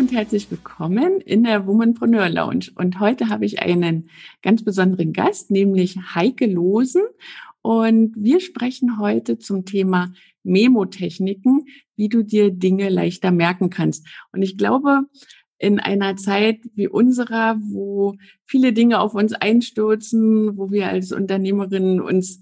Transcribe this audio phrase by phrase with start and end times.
[0.00, 2.70] Und herzlich willkommen in der Womanpreneur Lounge.
[2.74, 4.08] Und heute habe ich einen
[4.40, 7.02] ganz besonderen Gast, nämlich Heike Losen.
[7.60, 10.10] Und wir sprechen heute zum Thema
[10.42, 11.66] Memotechniken,
[11.96, 14.06] wie du dir Dinge leichter merken kannst.
[14.32, 15.02] Und ich glaube,
[15.58, 22.00] in einer Zeit wie unserer, wo viele Dinge auf uns einstürzen, wo wir als Unternehmerinnen
[22.00, 22.40] uns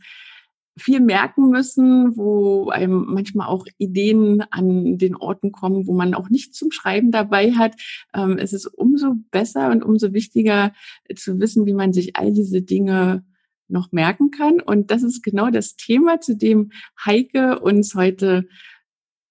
[0.79, 6.29] viel merken müssen, wo einem manchmal auch Ideen an den Orten kommen, wo man auch
[6.31, 7.75] nichts zum Schreiben dabei hat.
[8.15, 10.73] Ähm, es ist umso besser und umso wichtiger
[11.15, 13.25] zu wissen, wie man sich all diese Dinge
[13.69, 14.61] noch merken kann.
[14.61, 16.71] Und das ist genau das Thema, zu dem
[17.05, 18.49] Heike uns heute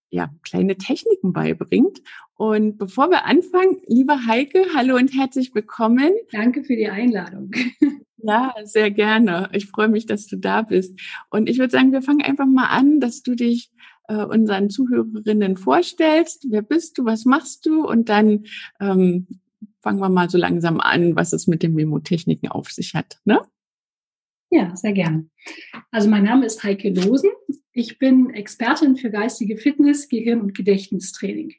[0.10, 2.02] ja, kleine Techniken beibringt.
[2.36, 6.14] Und bevor wir anfangen, liebe Heike, hallo und herzlich willkommen.
[6.32, 7.52] Danke für die Einladung.
[8.18, 9.50] Ja, sehr gerne.
[9.54, 11.00] Ich freue mich, dass du da bist.
[11.30, 13.72] Und ich würde sagen, wir fangen einfach mal an, dass du dich
[14.08, 16.48] äh, unseren Zuhörerinnen vorstellst.
[16.50, 17.06] Wer bist du?
[17.06, 17.86] Was machst du?
[17.86, 18.46] Und dann
[18.80, 19.28] ähm,
[19.82, 23.20] fangen wir mal so langsam an, was es mit den Memotechniken auf sich hat.
[23.26, 23.42] Ne?
[24.50, 25.30] Ja, sehr gerne.
[25.92, 27.32] Also mein Name ist Heike Losen.
[27.74, 31.54] Ich bin Expertin für geistige Fitness, Gehirn- und Gedächtnistraining.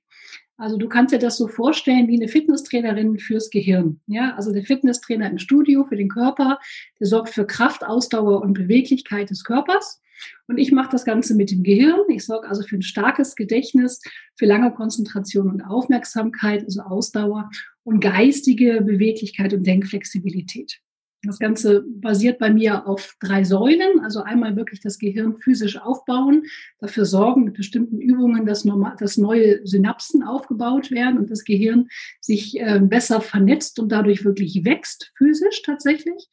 [0.58, 4.00] Also du kannst dir das so vorstellen wie eine Fitnesstrainerin fürs Gehirn.
[4.06, 6.58] Ja, also der Fitnesstrainer im Studio für den Körper,
[6.98, 10.02] der sorgt für Kraft, Ausdauer und Beweglichkeit des Körpers.
[10.48, 12.00] Und ich mache das Ganze mit dem Gehirn.
[12.08, 14.02] Ich sorge also für ein starkes Gedächtnis,
[14.36, 17.50] für lange Konzentration und Aufmerksamkeit, also Ausdauer
[17.84, 20.80] und geistige Beweglichkeit und Denkflexibilität.
[21.22, 24.00] Das Ganze basiert bei mir auf drei Säulen.
[24.00, 26.44] Also einmal wirklich das Gehirn physisch aufbauen,
[26.78, 31.88] dafür sorgen mit bestimmten Übungen, dass, normal, dass neue Synapsen aufgebaut werden und das Gehirn
[32.20, 36.28] sich äh, besser vernetzt und dadurch wirklich wächst, physisch tatsächlich.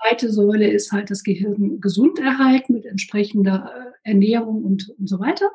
[0.00, 3.72] Zweite Säule ist halt das Gehirn gesund erhalten mit entsprechender
[4.04, 5.50] äh, Ernährung und, und so weiter.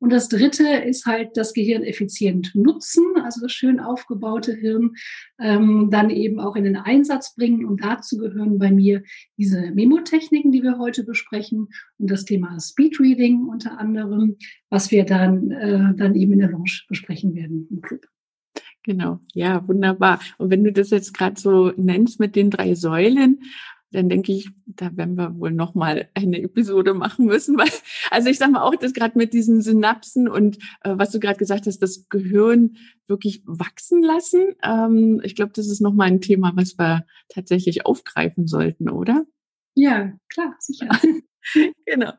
[0.00, 4.94] Und das dritte ist halt das Gehirn effizient nutzen, also das schön aufgebaute Hirn
[5.38, 7.66] ähm, dann eben auch in den Einsatz bringen.
[7.66, 9.02] Und dazu gehören bei mir
[9.36, 11.68] diese Memotechniken, die wir heute besprechen
[11.98, 14.36] und das Thema Speedreading unter anderem,
[14.70, 18.06] was wir dann, äh, dann eben in der Lounge besprechen werden im Club.
[18.82, 20.20] Genau, ja, wunderbar.
[20.38, 23.42] Und wenn du das jetzt gerade so nennst mit den drei Säulen,
[23.92, 27.70] dann denke ich, da werden wir wohl noch mal eine Episode machen müssen, weil
[28.10, 31.38] also ich sage mal auch, dass gerade mit diesen Synapsen und äh, was du gerade
[31.38, 34.54] gesagt hast, das Gehirn wirklich wachsen lassen.
[34.62, 39.24] Ähm, ich glaube, das ist noch mal ein Thema, was wir tatsächlich aufgreifen sollten, oder?
[39.74, 40.88] Ja, klar, sicher.
[41.86, 42.12] genau.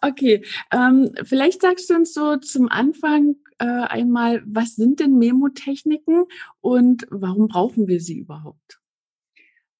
[0.00, 6.24] Okay, ähm, vielleicht sagst du uns so zum Anfang äh, einmal, was sind denn Memotechniken
[6.60, 8.81] und warum brauchen wir sie überhaupt?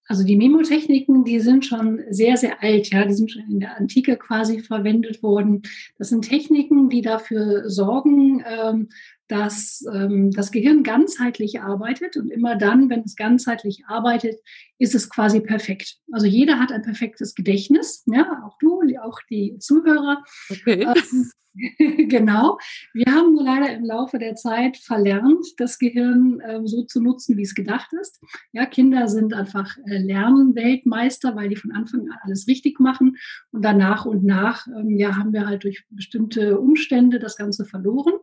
[0.09, 3.79] Also die Memotechniken, die sind schon sehr, sehr alt, ja, die sind schon in der
[3.79, 5.63] Antike quasi verwendet worden.
[5.97, 8.89] Das sind Techniken, die dafür sorgen, ähm,
[9.33, 14.39] dass ähm, das Gehirn ganzheitlich arbeitet und immer dann, wenn es ganzheitlich arbeitet,
[14.79, 15.97] ist es quasi perfekt.
[16.13, 20.23] Also jeder hat ein perfektes Gedächtnis, ja, auch du, auch die Zuhörer.
[20.51, 20.83] Okay.
[20.83, 21.31] Ähm,
[22.09, 22.59] genau.
[22.95, 27.37] Wir haben nur leider im Laufe der Zeit verlernt, das Gehirn äh, so zu nutzen,
[27.37, 28.21] wie es gedacht ist.
[28.53, 33.17] Ja, Kinder sind einfach äh, Lernweltmeister, weil die von Anfang an alles richtig machen.
[33.51, 37.65] Und dann nach und nach, ähm, ja, haben wir halt durch bestimmte Umstände das Ganze
[37.65, 38.15] verloren.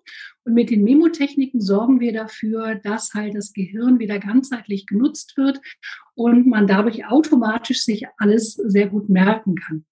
[0.49, 5.61] Mit den Memotechniken sorgen wir dafür, dass halt das Gehirn wieder ganzheitlich genutzt wird
[6.15, 9.85] und man dadurch automatisch sich alles sehr gut merken kann.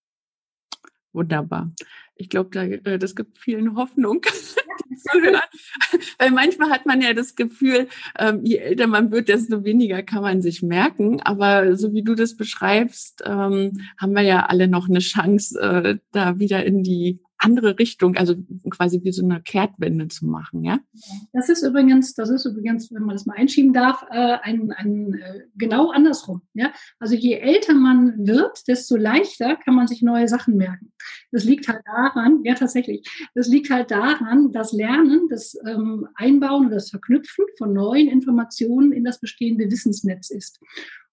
[1.14, 1.72] Wunderbar.
[2.16, 4.22] Ich glaube, da, äh, das gibt vielen Hoffnung.
[6.20, 7.88] Weil manchmal hat man ja das Gefühl,
[8.18, 11.22] ähm, je älter man wird, desto weniger kann man sich merken.
[11.22, 15.98] Aber so wie du das beschreibst, ähm, haben wir ja alle noch eine Chance, äh,
[16.12, 18.36] da wieder in die andere Richtung, also
[18.70, 20.80] quasi wie so eine Kehrtwende zu machen, ja?
[21.34, 25.14] Das ist übrigens, das ist übrigens, wenn man das mal einschieben darf, äh, ein, ein
[25.14, 26.72] äh, genau andersrum, ja?
[27.00, 30.92] Also je älter man wird, desto leichter kann man sich neue Sachen merken.
[31.32, 36.68] Das liegt halt daran, ja tatsächlich, das liegt halt daran, dass Lernen, das ähm, Einbauen
[36.68, 40.60] oder das Verknüpfen von neuen Informationen in das bestehende Wissensnetz ist.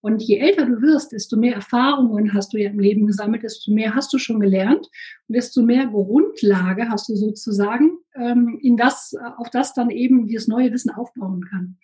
[0.04, 3.72] Und je älter du wirst, desto mehr Erfahrungen hast du ja im Leben gesammelt, desto
[3.72, 4.90] mehr hast du schon gelernt
[5.28, 10.46] und desto mehr Grundlage hast du sozusagen, ähm, in das, auf das dann eben dieses
[10.46, 11.78] neue Wissen aufbauen kann.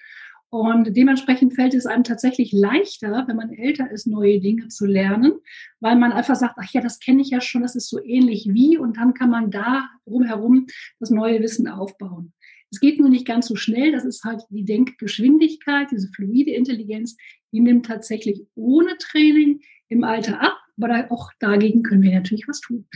[0.51, 5.33] Und dementsprechend fällt es einem tatsächlich leichter, wenn man älter ist, neue Dinge zu lernen,
[5.81, 8.51] weil man einfach sagt, ach ja, das kenne ich ja schon, das ist so ähnlich
[8.51, 10.67] wie, und dann kann man da rumherum
[10.99, 12.35] das neue Wissen aufbauen.
[12.71, 17.17] Es geht nur nicht ganz so schnell, das ist halt die Denkgeschwindigkeit, diese fluide Intelligenz,
[17.53, 22.61] die nimmt tatsächlich ohne Training im Alter ab, aber auch dagegen können wir natürlich was
[22.61, 22.87] tun.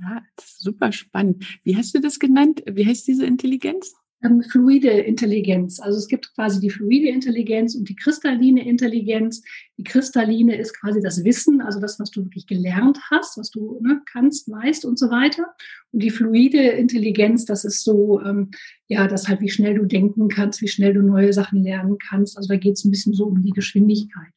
[0.00, 1.60] Ja, super spannend.
[1.62, 2.64] Wie hast du das genannt?
[2.68, 3.94] Wie heißt diese Intelligenz?
[4.24, 5.80] Ähm, fluide Intelligenz.
[5.80, 9.42] Also es gibt quasi die fluide Intelligenz und die kristalline Intelligenz.
[9.76, 13.78] Die kristalline ist quasi das Wissen, also das, was du wirklich gelernt hast, was du
[13.82, 15.54] ne, kannst, weißt und so weiter.
[15.92, 18.50] Und die fluide Intelligenz, das ist so, ähm,
[18.88, 22.36] ja, das halt, wie schnell du denken kannst, wie schnell du neue Sachen lernen kannst.
[22.36, 24.32] Also da geht es ein bisschen so um die Geschwindigkeit.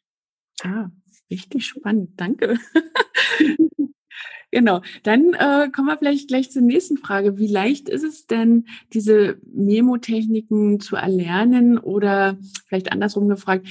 [0.64, 0.90] Ah,
[1.32, 2.12] richtig spannend.
[2.18, 2.58] Danke.
[4.52, 4.82] Genau.
[5.04, 7.38] Dann äh, kommen wir vielleicht gleich zur nächsten Frage.
[7.38, 13.68] Wie leicht ist es denn, diese Memo-Techniken zu erlernen oder vielleicht andersrum gefragt,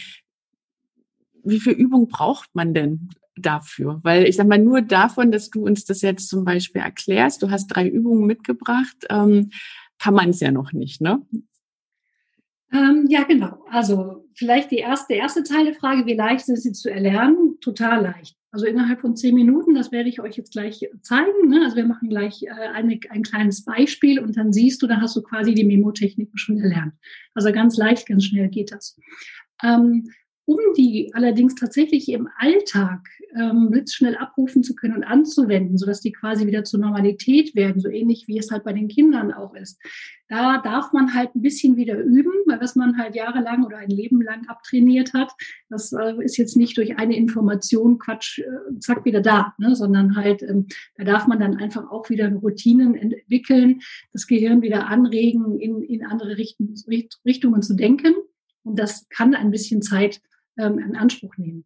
[1.44, 4.00] wie viel Übung braucht man denn dafür?
[4.02, 7.50] Weil ich sag mal, nur davon, dass du uns das jetzt zum Beispiel erklärst, du
[7.50, 9.50] hast drei Übungen mitgebracht, ähm,
[9.98, 11.22] kann man es ja noch nicht, ne?
[12.72, 13.64] Ähm, ja, genau.
[13.70, 17.58] Also vielleicht die erste, der erste Teil der Frage, wie leicht ist sie zu erlernen?
[17.60, 18.36] Total leicht.
[18.50, 21.48] Also innerhalb von zehn Minuten, das werde ich euch jetzt gleich zeigen.
[21.48, 21.60] Ne?
[21.64, 25.14] Also wir machen gleich äh, eine, ein kleines Beispiel und dann siehst du, dann hast
[25.14, 26.94] du quasi die Memo-Techniken schon erlernt.
[27.34, 28.98] Also ganz leicht, ganz schnell geht das.
[29.62, 30.08] Ähm,
[30.46, 36.12] um die allerdings tatsächlich im Alltag ähm, blitzschnell abrufen zu können und anzuwenden, sodass die
[36.12, 39.78] quasi wieder zur Normalität werden, so ähnlich wie es halt bei den Kindern auch ist.
[40.28, 43.90] Da darf man halt ein bisschen wieder üben, weil was man halt jahrelang oder ein
[43.90, 45.32] Leben lang abtrainiert hat,
[45.68, 49.74] das äh, ist jetzt nicht durch eine Information, Quatsch, äh, zack, wieder da, ne?
[49.74, 50.66] sondern halt, ähm,
[50.96, 53.80] da darf man dann einfach auch wieder Routinen entwickeln,
[54.12, 56.74] das Gehirn wieder anregen, in, in andere Richten,
[57.24, 58.14] Richtungen zu denken.
[58.62, 60.20] Und das kann ein bisschen Zeit
[60.58, 61.64] ähm, in Anspruch nehmen.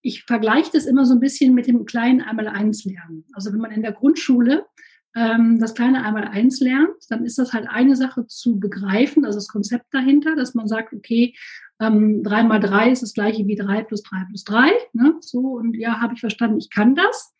[0.00, 3.24] Ich vergleiche das immer so ein bisschen mit dem kleinen Einmal-Eins lernen.
[3.32, 4.66] Also wenn man in der Grundschule
[5.14, 9.48] ähm, das kleine Einmal-Eins lernt, dann ist das halt eine Sache zu begreifen, also das
[9.48, 11.34] Konzept dahinter, dass man sagt, okay,
[11.80, 14.70] ähm, 3 mal 3 ist das gleiche wie 3 plus 3 plus 3.
[14.92, 15.16] Ne?
[15.20, 17.34] So, und ja, habe ich verstanden, ich kann das.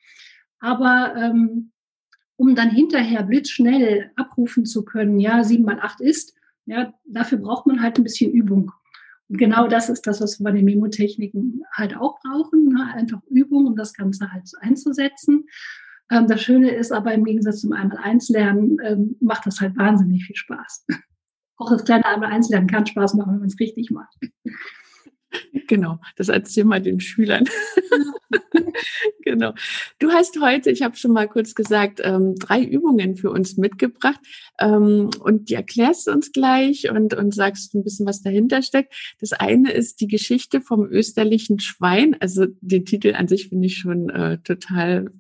[0.59, 1.73] Aber ähm,
[2.37, 6.35] um dann hinterher blitzschnell abrufen zu können, ja, 7 mal 8 ist,
[6.67, 8.73] ja, dafür braucht man halt ein bisschen Übung
[9.32, 12.69] genau das ist das, was wir bei den Memotechniken halt auch brauchen.
[12.69, 12.87] Ne?
[12.94, 15.46] Einfach Übung, um das Ganze halt einzusetzen.
[16.11, 20.37] Ähm, das Schöne ist aber im Gegensatz zum Einmal-Eins-Lernen ähm, macht das halt wahnsinnig viel
[20.37, 20.87] Spaß.
[21.56, 24.17] Auch das kleine Einmal-Eins-Lernen kann Spaß machen, wenn man es richtig macht.
[25.69, 27.44] Genau, das erzähl mal den Schülern.
[29.25, 29.55] genau.
[29.99, 34.20] Du hast heute, ich habe schon mal kurz gesagt, ähm, drei Übungen für uns mitgebracht
[34.58, 38.94] ähm, und die erklärst du uns gleich und, und sagst ein bisschen, was dahinter steckt.
[39.20, 42.17] Das eine ist die Geschichte vom österlichen Schwein.
[42.20, 45.11] Also den Titel an sich finde ich schon äh, total.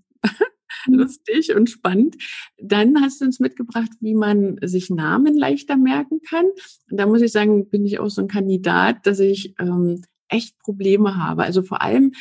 [0.86, 2.16] lustig und spannend.
[2.58, 6.46] Dann hast du uns mitgebracht, wie man sich Namen leichter merken kann.
[6.90, 10.58] Und da muss ich sagen, bin ich auch so ein Kandidat, dass ich ähm, echt
[10.58, 11.44] Probleme habe.
[11.44, 12.12] Also vor allem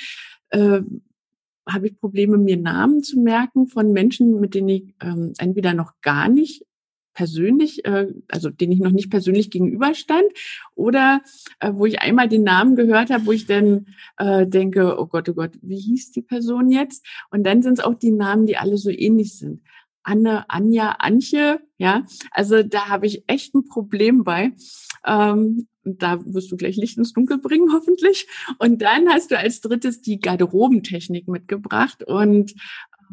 [0.50, 0.82] äh,
[1.68, 5.94] habe ich Probleme, mir Namen zu merken von Menschen, mit denen ich ähm, entweder noch
[6.02, 6.66] gar nicht
[7.14, 10.26] persönlich, äh, also denen ich noch nicht persönlich gegenüberstand,
[10.76, 11.22] oder
[11.60, 13.88] äh, wo ich einmal den Namen gehört habe, wo ich dann
[14.18, 17.06] äh, denke, oh Gott, oh Gott, wie hieß die Person jetzt?
[17.30, 19.62] Und dann sind es auch die Namen, die alle so ähnlich sind.
[20.04, 24.52] Anne, Anja, Antje, ja, also da habe ich echt ein Problem bei.
[25.06, 28.28] Ähm, da wirst du gleich Licht ins Dunkel bringen, hoffentlich.
[28.60, 32.04] Und dann hast du als drittes die Garderobentechnik mitgebracht.
[32.04, 32.54] Und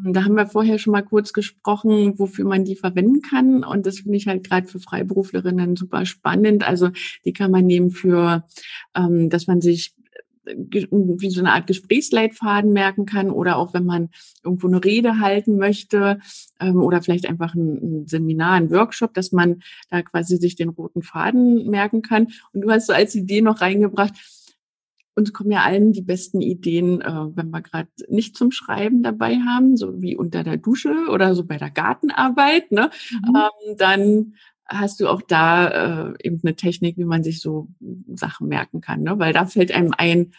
[0.03, 3.63] da haben wir vorher schon mal kurz gesprochen, wofür man die verwenden kann.
[3.63, 6.67] Und das finde ich halt gerade für Freiberuflerinnen super spannend.
[6.67, 6.89] Also
[7.25, 8.45] die kann man nehmen für,
[8.95, 9.93] ähm, dass man sich
[10.45, 14.09] wie so eine Art Gesprächsleitfaden merken kann oder auch wenn man
[14.43, 16.19] irgendwo eine Rede halten möchte
[16.59, 20.69] ähm, oder vielleicht einfach ein, ein, Seminar, ein Workshop, dass man da quasi sich den
[20.69, 22.27] roten Faden merken kann.
[22.53, 24.13] Und du hast so als Idee noch reingebracht,
[25.19, 29.35] uns kommen ja allen die besten Ideen, äh, wenn wir gerade nicht zum Schreiben dabei
[29.37, 32.71] haben, so wie unter der Dusche oder so bei der Gartenarbeit.
[32.71, 32.89] Ne?
[33.11, 33.35] Mhm.
[33.35, 34.33] Ähm, dann
[34.65, 37.67] hast du auch da äh, eben eine Technik, wie man sich so
[38.13, 39.17] Sachen merken kann, ne?
[39.17, 40.33] Weil da fällt einem ein,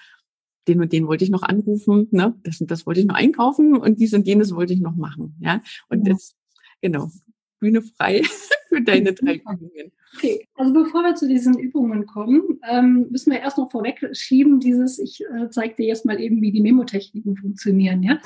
[0.68, 2.36] den und den wollte ich noch anrufen, ne?
[2.44, 5.36] Das und das wollte ich noch einkaufen und dies und jenes wollte ich noch machen,
[5.40, 5.60] ja?
[5.88, 6.14] Und ja.
[6.14, 6.36] das,
[6.80, 7.10] genau,
[7.58, 8.22] Bühne frei
[8.70, 9.92] für deine drei Übungen.
[10.16, 14.60] Okay, also bevor wir zu diesen Übungen kommen, ähm, müssen wir erst noch vorweg schieben,
[14.60, 18.18] dieses, ich äh, zeige dir jetzt mal eben, wie die Memotechniken funktionieren, ja?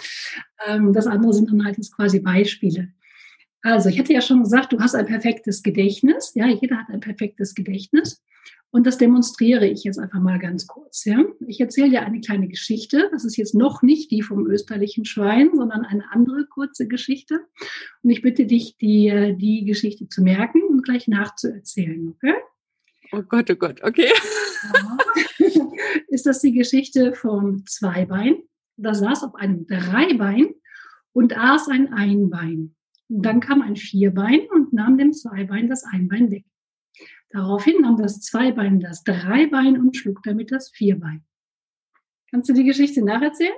[0.66, 2.92] Ähm, das andere sind dann halt jetzt quasi Beispiele.
[3.62, 6.32] Also, ich hatte ja schon gesagt, du hast ein perfektes Gedächtnis.
[6.34, 8.22] Ja, jeder hat ein perfektes Gedächtnis.
[8.74, 11.04] Und das demonstriere ich jetzt einfach mal ganz kurz.
[11.04, 11.24] Ja?
[11.46, 13.08] Ich erzähle dir eine kleine Geschichte.
[13.12, 17.38] Das ist jetzt noch nicht die vom österlichen Schwein, sondern eine andere kurze Geschichte.
[18.02, 22.16] Und ich bitte dich, die, äh, die Geschichte zu merken und gleich nachzuerzählen.
[22.16, 22.34] Okay?
[23.12, 24.10] Oh Gott, oh Gott, okay.
[26.08, 28.38] ist das die Geschichte vom Zweibein?
[28.76, 30.48] Da saß auf einem Dreibein
[31.12, 32.74] und aß ein Einbein.
[33.08, 36.44] Und dann kam ein Vierbein und nahm dem Zweibein das Einbein weg.
[37.34, 41.24] Daraufhin nahm das Zweibein das Dreibein und schlug damit das Vierbein.
[42.30, 43.56] Kannst du die Geschichte nacherzählen?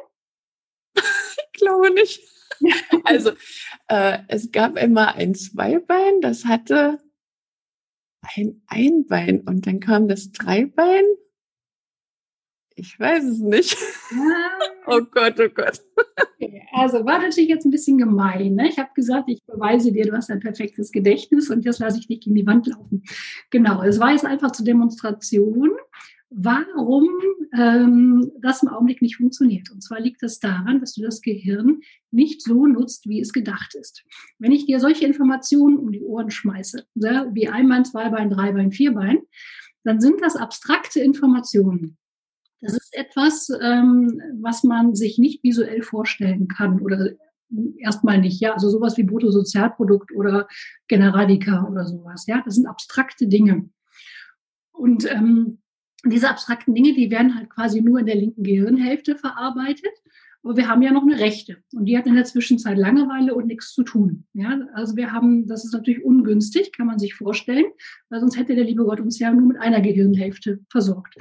[0.97, 2.23] ich glaube nicht.
[3.05, 3.33] also,
[3.89, 6.99] äh, es gab immer ein Zweibein, das hatte
[8.23, 11.05] ein Einbein und dann kam das Dreibein.
[12.77, 13.77] Ich weiß es nicht.
[14.13, 14.76] Ah.
[14.87, 15.81] Oh Gott, oh Gott.
[16.41, 18.55] Okay, also war natürlich jetzt ein bisschen gemein.
[18.55, 18.69] Ne?
[18.69, 22.07] Ich habe gesagt, ich beweise dir, du hast ein perfektes Gedächtnis und jetzt lasse ich
[22.07, 23.03] dich gegen die Wand laufen.
[23.51, 25.71] Genau, es war jetzt einfach zur Demonstration,
[26.31, 27.09] warum
[27.57, 29.71] ähm, das im Augenblick nicht funktioniert.
[29.71, 33.75] Und zwar liegt das daran, dass du das Gehirn nicht so nutzt, wie es gedacht
[33.75, 34.05] ist.
[34.39, 39.21] Wenn ich dir solche Informationen um die Ohren schmeiße, ne, wie Einbein, Zweibein, Dreibein, Vierbein,
[39.85, 41.97] dann sind das abstrakte Informationen.
[42.61, 47.11] Das ist etwas, ähm, was man sich nicht visuell vorstellen kann oder
[47.79, 50.49] erstmal nicht, ja, also sowas wie Bruttosozialprodukt oder
[50.89, 53.69] Generalika oder sowas, ja, das sind abstrakte Dinge.
[54.73, 55.59] Und ähm,
[56.05, 59.93] diese abstrakten Dinge, die werden halt quasi nur in der linken Gehirnhälfte verarbeitet.
[60.43, 63.49] Aber wir haben ja noch eine rechte und die hat in der Zwischenzeit Langeweile und
[63.49, 64.27] nichts zu tun.
[64.33, 67.65] Ja, also wir haben, das ist natürlich ungünstig, kann man sich vorstellen,
[68.11, 71.17] weil sonst hätte der liebe Gott uns ja nur mit einer Gehirnhälfte versorgt.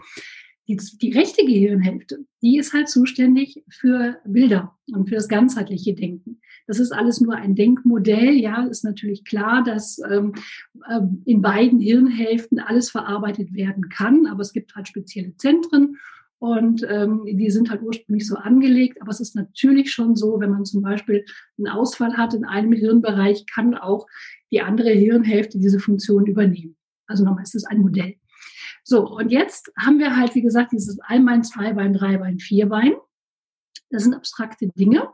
[0.68, 6.40] Die, die rechte Gehirnhälfte, die ist halt zuständig für Bilder und für das ganzheitliche Denken.
[6.68, 8.34] Das ist alles nur ein Denkmodell.
[8.34, 10.34] Ja, ist natürlich klar, dass ähm,
[10.90, 15.98] äh, in beiden Hirnhälften alles verarbeitet werden kann, aber es gibt halt spezielle Zentren
[16.40, 19.02] und ähm, die sind halt ursprünglich so angelegt.
[19.02, 21.26] Aber es ist natürlich schon so, wenn man zum Beispiel
[21.58, 24.06] einen Ausfall hat in einem Hirnbereich, kann auch
[24.52, 26.76] die andere Hirnhälfte diese Funktion übernehmen.
[27.08, 28.16] Also nochmal ist es ein Modell.
[28.88, 32.94] So, und jetzt haben wir halt, wie gesagt, dieses Einbein, Zweibein, Dreibein, Vierbein.
[33.90, 35.10] Das sind abstrakte Dinge.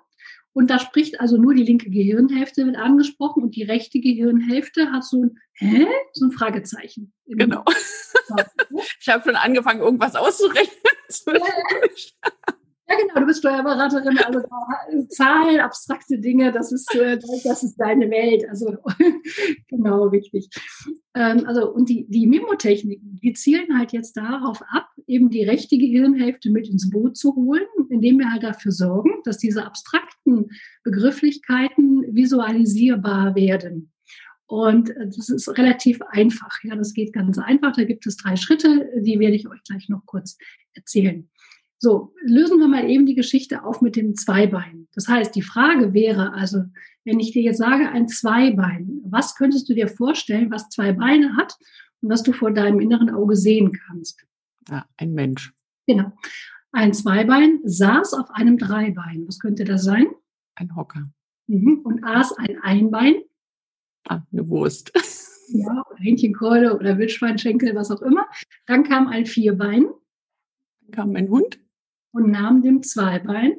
[0.52, 5.06] Und da spricht also nur die linke Gehirnhälfte wird angesprochen und die rechte Gehirnhälfte hat
[5.06, 5.88] so ein, hä?
[6.12, 7.14] So ein Fragezeichen.
[7.26, 7.64] Genau.
[9.00, 10.76] ich habe schon angefangen, irgendwas auszurechnen.
[12.92, 14.42] Ja, genau, du bist Steuerberaterin, also
[15.08, 18.44] Zahlen, abstrakte Dinge, das ist, äh, das ist deine Welt.
[18.50, 18.78] Also
[19.70, 20.50] genau, richtig.
[21.16, 25.78] Ähm, also, und die, die Memotechniken, die zielen halt jetzt darauf ab, eben die rechte
[25.78, 30.50] Gehirnhälfte mit ins Boot zu holen, indem wir halt dafür sorgen, dass diese abstrakten
[30.84, 33.94] Begrifflichkeiten visualisierbar werden.
[34.48, 36.52] Und äh, das ist relativ einfach.
[36.64, 37.74] Ja, das geht ganz einfach.
[37.74, 40.38] Da gibt es drei Schritte, die werde ich euch gleich noch kurz
[40.74, 41.30] erzählen.
[41.84, 44.88] So, lösen wir mal eben die Geschichte auf mit dem Zweibein.
[44.94, 46.66] Das heißt, die Frage wäre also,
[47.06, 51.36] wenn ich dir jetzt sage, ein Zweibein, was könntest du dir vorstellen, was zwei Beine
[51.36, 51.58] hat
[52.02, 54.24] und was du vor deinem inneren Auge sehen kannst?
[54.70, 55.54] Ja, ein Mensch.
[55.88, 56.12] Genau.
[56.72, 59.24] Ein Zweibein saß auf einem Dreibein.
[59.26, 60.06] Was könnte das sein?
[60.54, 61.10] Ein Hocker.
[61.48, 61.80] Mhm.
[61.84, 63.24] Und aß ein Einbein.
[64.08, 64.92] Ah, eine Wurst.
[65.54, 68.26] Ja, Hähnchenkeule oder Wildschweinschenkel, was auch immer.
[68.68, 69.90] Dann kam ein Vierbein.
[70.80, 71.60] Dann kam ein Hund
[72.12, 73.58] und nahm dem Zweibein,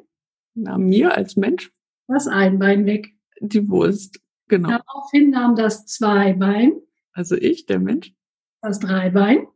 [0.53, 1.71] nahm mir als Mensch
[2.07, 3.13] das Einbein weg.
[3.39, 4.69] Die Wurst, genau.
[4.69, 6.73] Daraufhin nahm das Zweibein,
[7.11, 8.13] also ich, der Mensch,
[8.61, 9.47] das Dreibein,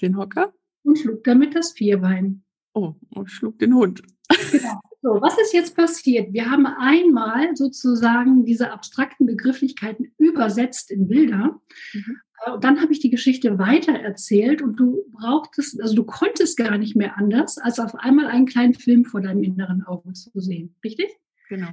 [0.00, 0.52] den Hocker
[0.82, 2.44] und schlug damit das Vierbein.
[2.74, 4.02] Oh, und schlug den Hund.
[4.50, 4.80] Genau.
[5.02, 6.32] So, was ist jetzt passiert?
[6.32, 11.60] Wir haben einmal sozusagen diese abstrakten Begrifflichkeiten übersetzt in Bilder.
[11.94, 12.18] Mhm.
[12.52, 16.76] Und dann habe ich die Geschichte weiter erzählt und du brauchtest, also du konntest gar
[16.78, 20.74] nicht mehr anders, als auf einmal einen kleinen Film vor deinem inneren Auge zu sehen.
[20.84, 21.08] Richtig?
[21.48, 21.68] Genau.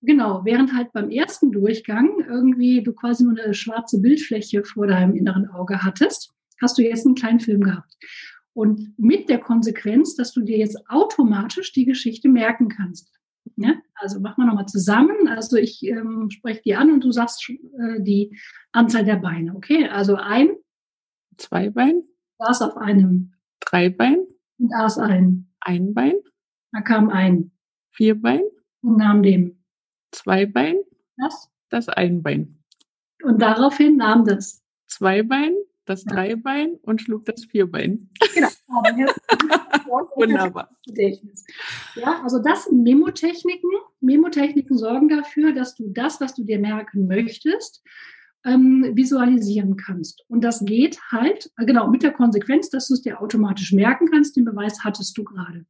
[0.00, 5.16] Genau, während halt beim ersten Durchgang irgendwie du quasi nur eine schwarze Bildfläche vor deinem
[5.16, 7.96] inneren Auge hattest, hast du jetzt einen kleinen Film gehabt.
[8.54, 13.17] Und mit der Konsequenz, dass du dir jetzt automatisch die Geschichte merken kannst.
[13.60, 13.74] Ja?
[13.94, 15.28] Also machen wir nochmal zusammen.
[15.28, 18.38] Also ich ähm, spreche die an und du sagst äh, die
[18.72, 19.54] Anzahl der Beine.
[19.54, 20.50] Okay, also ein.
[21.36, 22.02] Zwei Bein.
[22.38, 23.34] Saß auf einem.
[23.60, 24.26] Drei Bein.
[24.58, 25.48] Und aß ein.
[25.60, 26.14] Ein Bein.
[26.72, 27.50] Da kam ein.
[27.90, 28.42] Vier Bein.
[28.82, 29.62] Und nahm dem.
[30.12, 30.76] Zwei Bein.
[31.16, 31.50] Das?
[31.68, 32.62] Das ein Bein.
[33.24, 34.62] Und daraufhin nahm das.
[34.86, 36.12] Zwei Bein, das ja.
[36.12, 38.08] Dreibein und schlug das Vierbein.
[38.34, 38.48] Genau.
[40.16, 40.68] Wunderbar.
[41.94, 43.70] Ja, also das sind Memotechniken.
[44.00, 47.82] Memotechniken sorgen dafür, dass du das, was du dir merken möchtest,
[48.44, 50.24] ähm, visualisieren kannst.
[50.28, 54.08] Und das geht halt, äh, genau, mit der Konsequenz, dass du es dir automatisch merken
[54.10, 54.36] kannst.
[54.36, 55.64] Den Beweis hattest du gerade.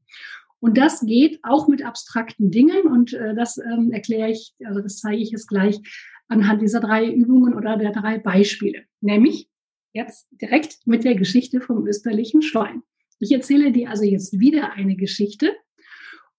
[0.61, 2.87] Und das geht auch mit abstrakten Dingen.
[2.87, 5.81] Und äh, das ähm, erkläre ich, also das zeige ich jetzt gleich
[6.28, 8.83] anhand dieser drei Übungen oder der drei Beispiele.
[9.00, 9.49] Nämlich
[9.92, 12.83] jetzt direkt mit der Geschichte vom österlichen Schwein.
[13.21, 15.52] Ich erzähle dir also jetzt wieder eine Geschichte.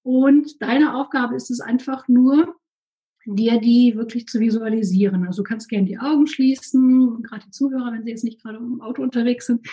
[0.02, 2.56] Und deine Aufgabe ist es einfach nur,
[3.26, 5.28] dir die wirklich zu visualisieren.
[5.28, 8.58] Also du kannst gerne die Augen schließen, gerade die Zuhörer, wenn sie jetzt nicht gerade
[8.58, 9.68] im Auto unterwegs sind,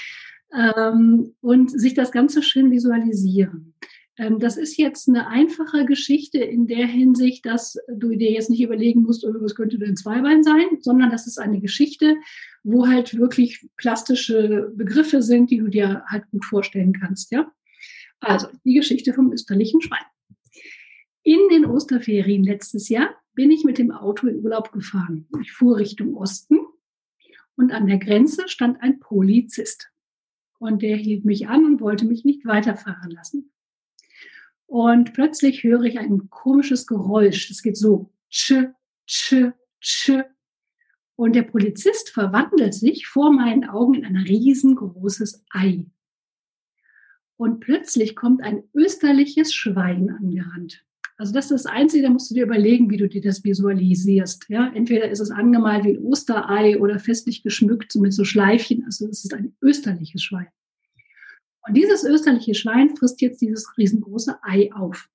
[0.53, 3.75] ähm, und sich das Ganze schön visualisieren.
[4.19, 8.63] Ähm, das ist jetzt eine einfache Geschichte in der Hinsicht, dass du dir jetzt nicht
[8.63, 12.17] überlegen musst, oh, was könnte denn Zweibein sein, sondern das ist eine Geschichte,
[12.65, 17.51] wo halt wirklich plastische Begriffe sind, die du dir halt gut vorstellen kannst, ja.
[18.21, 20.05] Also, die Geschichte vom österlichen Schwein.
[21.23, 25.27] In den Osterferien letztes Jahr bin ich mit dem Auto in Urlaub gefahren.
[25.43, 26.61] Ich fuhr Richtung Osten
[27.57, 29.91] und an der Grenze stand ein Polizist.
[30.59, 33.53] Und der hielt mich an und wollte mich nicht weiterfahren lassen.
[34.67, 37.51] Und plötzlich höre ich ein komisches Geräusch.
[37.51, 38.67] Es geht so, tsch,
[39.07, 40.11] tsch, tsch.
[41.15, 45.87] Und der Polizist verwandelt sich vor meinen Augen in ein riesengroßes Ei.
[47.37, 50.85] Und plötzlich kommt ein österliches Schwein angerannt.
[51.19, 54.47] Also das ist das Einzige, da musst du dir überlegen, wie du dir das visualisierst.
[54.49, 58.85] Ja, entweder ist es angemalt wie ein Osterei oder festlich geschmückt mit so Schleifchen.
[58.85, 60.49] Also es ist ein österliches Schwein.
[61.67, 65.09] Und dieses österliche Schwein frisst jetzt dieses riesengroße Ei auf.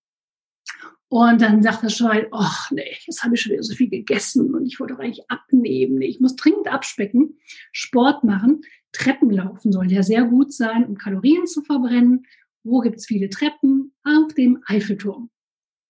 [1.08, 4.56] Und dann sagt das Schwein, ach nee, jetzt habe ich schon wieder so viel gegessen
[4.56, 5.96] und ich wollte doch eigentlich abnehmen.
[5.96, 7.38] Nee, ich muss dringend abspecken,
[7.74, 8.62] Sport machen,
[8.94, 12.26] Treppen laufen soll ja sehr gut sein, um Kalorien zu verbrennen.
[12.64, 13.94] Wo gibt's viele Treppen?
[14.04, 15.30] Auf dem Eiffelturm.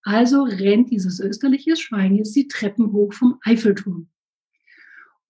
[0.03, 4.09] Also rennt dieses österliche Schwein jetzt die Treppen hoch vom Eiffelturm.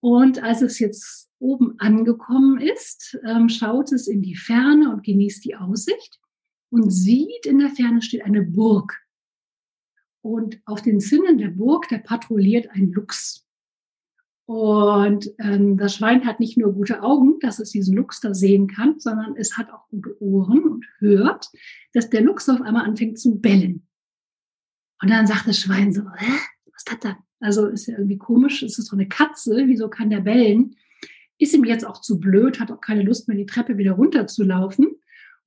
[0.00, 5.44] Und als es jetzt oben angekommen ist, ähm, schaut es in die Ferne und genießt
[5.44, 6.20] die Aussicht
[6.70, 8.96] und sieht, in der Ferne steht eine Burg.
[10.22, 13.44] Und auf den Zinnen der Burg, da patrouilliert ein Luchs.
[14.46, 18.68] Und ähm, das Schwein hat nicht nur gute Augen, dass es diesen Luchs da sehen
[18.68, 21.48] kann, sondern es hat auch gute Ohren und hört,
[21.92, 23.86] dass der Luchs auf einmal anfängt zu bellen.
[25.00, 26.32] Und dann sagt das Schwein so, Hä?
[26.66, 27.16] was ist das dann?
[27.40, 30.76] Also ist ja irgendwie komisch, ist es so eine Katze, wieso kann der bellen?
[31.42, 34.86] Ist ihm jetzt auch zu blöd, hat auch keine Lust mehr, die Treppe wieder runterzulaufen.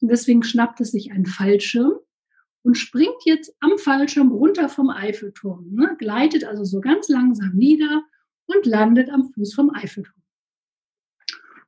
[0.01, 1.93] Und deswegen schnappt es sich einen Fallschirm
[2.63, 5.71] und springt jetzt am Fallschirm runter vom Eiffelturm.
[5.71, 5.95] Ne?
[5.97, 8.03] Gleitet also so ganz langsam nieder
[8.45, 10.21] und landet am Fuß vom Eiffelturm.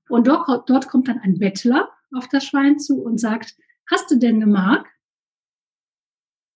[0.10, 3.56] Und dort, dort kommt dann ein Bettler auf das Schwein zu und sagt,
[3.90, 4.90] hast du denn eine Mark?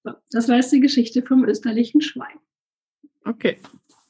[0.03, 2.38] So, das war jetzt die Geschichte vom österlichen Schwein.
[3.23, 3.62] Okay.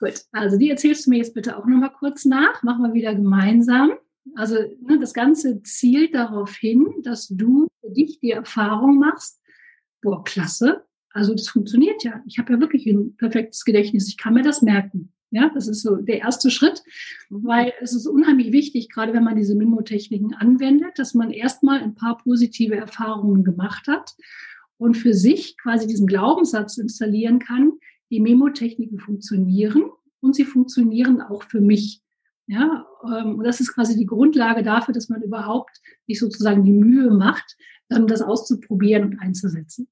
[0.02, 2.64] Gut, also die erzählst du mir jetzt bitte auch nochmal kurz nach.
[2.64, 3.92] Machen wir wieder gemeinsam.
[4.36, 9.40] Also ne, das Ganze zielt darauf hin, dass du für dich die Erfahrung machst,
[10.02, 12.24] boah, klasse, also das funktioniert ja.
[12.26, 14.08] Ich habe ja wirklich ein perfektes Gedächtnis.
[14.08, 15.12] Ich kann mir das merken.
[15.30, 16.84] Ja, das ist so der erste Schritt,
[17.30, 17.44] mhm.
[17.46, 21.96] weil es ist unheimlich wichtig, gerade wenn man diese Mimotechniken anwendet, dass man erstmal ein
[21.96, 24.16] paar positive Erfahrungen gemacht hat
[24.78, 27.74] und für sich quasi diesen Glaubenssatz installieren kann,
[28.12, 32.02] die Memotechniken funktionieren und sie funktionieren auch für mich.
[32.48, 36.74] Ja, ähm, und das ist quasi die Grundlage dafür, dass man überhaupt sich sozusagen die
[36.74, 37.56] Mühe macht,
[37.88, 39.88] dann das auszuprobieren und einzusetzen.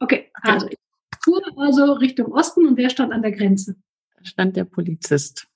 [0.00, 0.76] Okay, also ich
[1.22, 3.76] fuhr also Richtung Osten und wer stand an der Grenze?
[4.16, 5.46] Da stand der Polizist.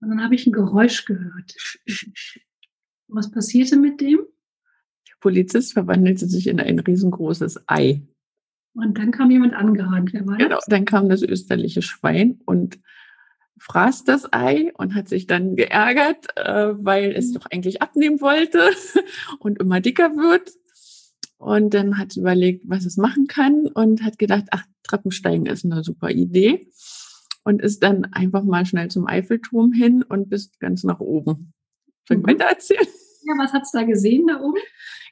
[0.00, 1.54] Und dann habe ich ein Geräusch gehört.
[3.08, 4.20] Was passierte mit dem?
[5.08, 8.02] Der Polizist verwandelte sich in ein riesengroßes Ei.
[8.74, 10.12] Und dann kam jemand angerannt.
[10.12, 10.64] Wer war genau, das?
[10.66, 12.78] dann kam das österliche Schwein und
[13.58, 17.34] fraß das Ei und hat sich dann geärgert, äh, weil es mhm.
[17.34, 18.70] doch eigentlich abnehmen wollte
[19.38, 20.50] und immer dicker wird.
[21.36, 25.64] Und dann hat es überlegt, was es machen kann und hat gedacht, ach, Treppensteigen ist
[25.64, 26.68] eine super Idee.
[27.44, 31.52] Und ist dann einfach mal schnell zum Eiffelturm hin und bis ganz nach oben.
[32.06, 32.28] Soll ich mhm.
[32.28, 32.86] weiter erzählen?
[33.24, 34.60] Ja, was hat's da gesehen da oben?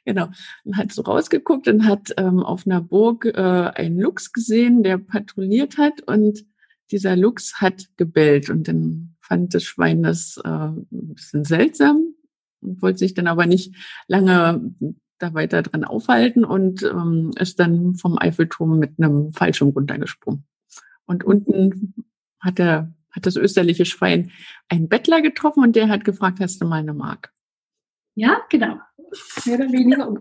[0.05, 0.29] Genau.
[0.63, 4.97] Und hat so rausgeguckt und hat ähm, auf einer Burg äh, einen Luchs gesehen, der
[4.97, 6.43] patrouilliert hat und
[6.91, 12.15] dieser Luchs hat gebellt und dann fand das Schwein das äh, ein bisschen seltsam
[12.61, 13.75] und wollte sich dann aber nicht
[14.07, 14.73] lange
[15.19, 20.45] da weiter dran aufhalten und ähm, ist dann vom Eiffelturm mit einem Fallschirm runtergesprungen.
[21.05, 21.93] Und unten
[22.39, 24.31] hat er hat das österliche Schwein
[24.69, 27.33] einen Bettler getroffen und der hat gefragt, hast du mal eine Mark?
[28.15, 28.77] Ja, genau.
[29.45, 30.13] Mehr oder weniger.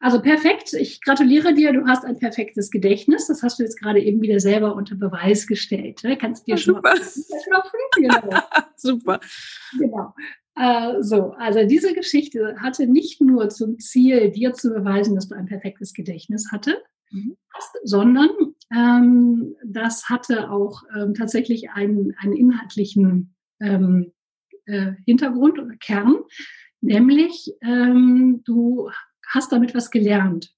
[0.00, 0.74] Also perfekt.
[0.74, 1.72] Ich gratuliere dir.
[1.72, 3.26] Du hast ein perfektes Gedächtnis.
[3.26, 6.02] Das hast du jetzt gerade eben wieder selber unter Beweis gestellt.
[6.04, 6.16] Ne?
[6.18, 6.94] Kannst dir schon Super.
[6.94, 7.62] mal
[7.96, 8.40] genau.
[8.76, 9.20] Super.
[9.78, 10.14] genau.
[10.56, 15.34] Äh, so, also diese Geschichte hatte nicht nur zum Ziel, dir zu beweisen, dass du
[15.34, 16.82] ein perfektes Gedächtnis hatte,
[17.14, 17.36] Mhm.
[17.52, 18.30] hast, sondern
[18.74, 24.12] ähm, das hatte auch ähm, tatsächlich einen, einen inhaltlichen ähm,
[24.66, 26.16] äh, Hintergrund oder Kern,
[26.84, 28.90] nämlich ähm, du
[29.26, 30.54] hast damit was gelernt.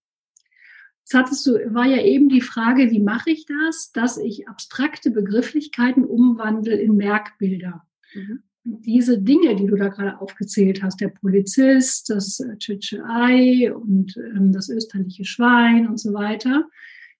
[1.03, 5.13] Jetzt hattest du, war ja eben die Frage, wie mache ich das, dass ich abstrakte
[5.13, 7.87] Begrifflichkeiten umwandle in Merkbilder.
[8.13, 8.43] Mhm.
[8.65, 14.17] Diese Dinge, die du da gerade aufgezählt hast, der Polizist, das äh, Tschitsche Ei und
[14.17, 16.69] ähm, das österliche Schwein und so weiter,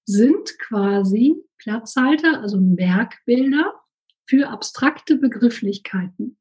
[0.05, 3.73] sind quasi Platzhalter, also Merkbilder
[4.27, 6.37] für abstrakte Begrifflichkeiten.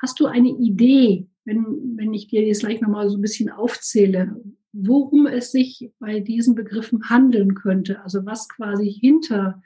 [0.00, 4.40] Hast du eine Idee, wenn, wenn ich dir jetzt gleich nochmal so ein bisschen aufzähle,
[4.72, 8.02] worum es sich bei diesen Begriffen handeln könnte?
[8.02, 9.62] Also was quasi hinter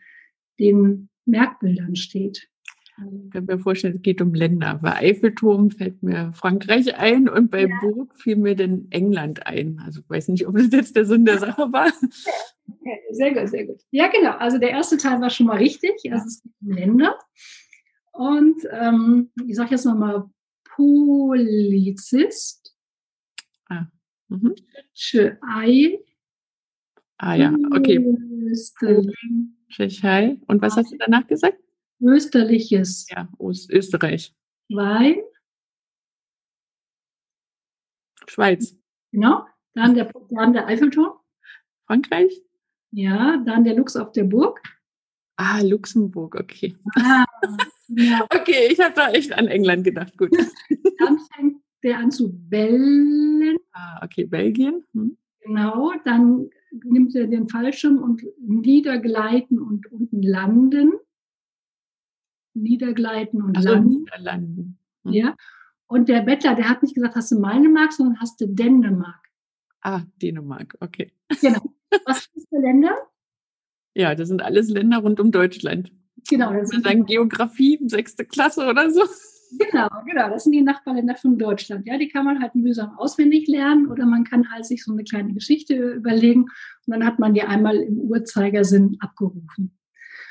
[0.59, 2.49] den Merkbildern steht?
[3.25, 4.81] Ich kann mir vorstellen, es geht um Länder.
[4.83, 7.79] Bei Eiffelturm fällt mir Frankreich ein und bei Ja.
[7.81, 9.81] Burg fiel mir dann England ein.
[9.85, 11.93] Also ich weiß nicht, ob das jetzt der Sinn der Sache war.
[13.12, 13.81] Sehr gut, sehr gut.
[13.93, 14.33] Ja, genau.
[14.33, 15.93] Also der erste Teil war schon mal richtig.
[16.11, 17.19] Also es geht um Länder.
[18.12, 20.25] Und ähm, ich sage jetzt nochmal
[20.79, 22.75] Polizist,
[24.31, 24.55] Mhm.
[25.41, 25.99] Ei,
[27.17, 27.99] Ah ja, okay.
[28.51, 29.12] Österli
[29.71, 30.38] Tschechei.
[30.47, 31.59] Und was hast du danach gesagt?
[32.01, 34.33] österliches Ja, Ost Österreich.
[34.69, 35.17] Wein,
[38.29, 38.77] Schweiz.
[39.11, 39.47] genau.
[39.75, 41.19] Dann der, dann der Eiffelturm,
[41.87, 42.33] Frankreich?
[42.93, 43.38] ja.
[43.47, 44.62] Dann der Luchs auf der Burg.
[45.37, 46.77] Ah, Luxemburg, okay.
[46.97, 47.25] Ah,
[47.88, 48.27] ja.
[48.35, 50.16] Okay, ich habe da echt an England gedacht.
[50.16, 50.31] Gut.
[50.98, 53.57] Dann fängt der an zu bellen.
[53.72, 54.85] Ah, okay, Belgien.
[54.92, 55.16] Hm.
[55.40, 56.51] Genau, dann
[56.85, 60.92] nimmt er den Fallschirm und niedergleiten und unten landen.
[62.55, 63.88] Niedergleiten und Also landen.
[64.01, 64.79] Niederlanden.
[65.05, 65.12] Hm.
[65.12, 65.37] Ja.
[65.87, 69.27] Und der Bettler, der hat nicht gesagt, hast du meine Mark, sondern hast du Dänemark.
[69.81, 71.12] Ah, Dänemark, okay.
[71.40, 71.62] Genau.
[72.05, 72.94] Was ist das für Länder?
[73.94, 75.92] Ja, das sind alles Länder rund um Deutschland.
[76.29, 79.03] Genau, das sind, sagen Geografie, sechste Klasse oder so.
[79.59, 81.87] genau, genau, das sind die Nachbarländer von Deutschland.
[81.87, 85.05] Ja, die kann man halt mühsam auswendig lernen oder man kann halt sich so eine
[85.05, 86.51] kleine Geschichte überlegen und
[86.87, 89.79] dann hat man die einmal im Uhrzeigersinn abgerufen.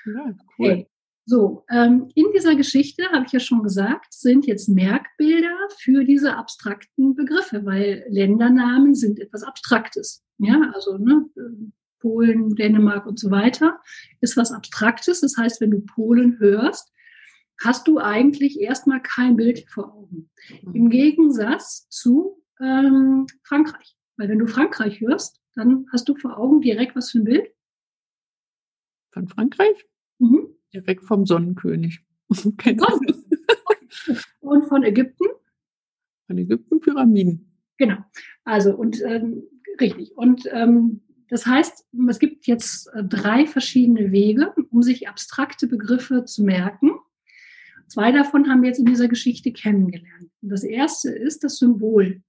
[0.05, 0.87] Ja, Okay.
[1.29, 6.37] So, ähm, in dieser Geschichte, habe ich ja schon gesagt, sind jetzt Merkbilder für diese
[6.37, 10.23] abstrakten Begriffe, weil Ländernamen sind etwas Abstraktes.
[10.37, 13.79] Ja, also ne, äh, Polen, Dänemark und so weiter
[14.21, 15.21] ist was Abstraktes.
[15.21, 16.91] Das heißt, wenn du Polen hörst,
[17.63, 20.29] hast du eigentlich erstmal kein Bild vor Augen.
[20.73, 23.95] Im Gegensatz zu ähm, Frankreich.
[24.17, 27.49] Weil wenn du Frankreich hörst, dann hast du vor Augen direkt was für ein Bild.
[29.11, 29.87] Von Frankreich?
[30.19, 30.55] Mhm.
[30.73, 32.03] Direkt vom Sonnenkönig.
[32.29, 33.23] Ahnung.
[34.41, 35.25] Und von Ägypten
[36.27, 37.51] Von Ägypten Pyramiden.
[37.77, 37.97] Genau.
[38.43, 39.43] Also und ähm,
[39.79, 40.15] richtig.
[40.17, 46.25] Und ähm, das heißt, es gibt jetzt äh, drei verschiedene Wege, um sich abstrakte Begriffe
[46.25, 46.91] zu merken.
[47.87, 50.29] Zwei davon haben wir jetzt in dieser Geschichte kennengelernt.
[50.41, 52.21] Das erste ist das Symbol.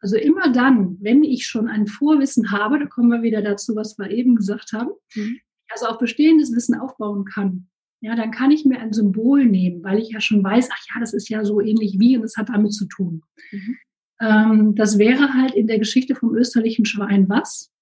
[0.00, 3.98] Also immer dann, wenn ich schon ein Vorwissen habe, da kommen wir wieder dazu, was
[3.98, 5.38] wir eben gesagt haben, Mhm.
[5.70, 7.68] also auf bestehendes Wissen aufbauen kann,
[8.00, 11.00] ja, dann kann ich mir ein Symbol nehmen, weil ich ja schon weiß, ach ja,
[11.00, 13.22] das ist ja so ähnlich wie und das hat damit zu tun.
[13.50, 13.76] Mhm.
[14.20, 17.72] Ähm, das wäre halt in der Geschichte vom österlichen Schwein was?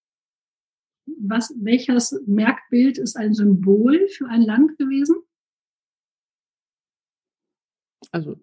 [1.25, 5.17] Was, welches Merkbild ist ein Symbol für ein Land gewesen?
[8.11, 8.37] Also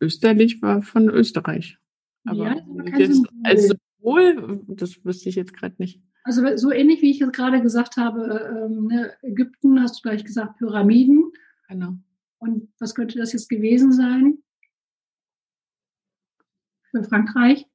[0.00, 1.78] österlich war von Österreich.
[2.24, 2.54] Aber Ja,
[2.98, 3.32] das Symbol.
[3.42, 6.00] als Symbol, das wüsste ich jetzt gerade nicht.
[6.24, 10.24] Also so ähnlich wie ich jetzt gerade gesagt habe, ähm, ne, Ägypten hast du gleich
[10.24, 11.32] gesagt, Pyramiden.
[11.68, 11.96] Genau.
[12.38, 14.38] Und was könnte das jetzt gewesen sein?
[16.92, 17.66] Für Frankreich?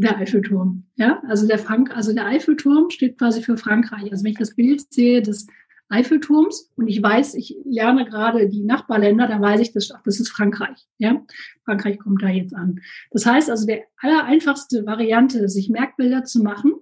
[0.00, 0.84] Der Eiffelturm.
[0.94, 4.12] Ja, also der Frank, also der Eiffelturm steht quasi für Frankreich.
[4.12, 5.48] Also wenn ich das Bild sehe des
[5.88, 10.20] Eiffelturms und ich weiß, ich lerne gerade die Nachbarländer, dann weiß ich, das, ach, das
[10.20, 10.86] ist Frankreich.
[10.98, 11.20] Ja,
[11.64, 12.80] Frankreich kommt da jetzt an.
[13.10, 16.74] Das heißt also, der allereinfachste Variante, sich Merkbilder zu machen,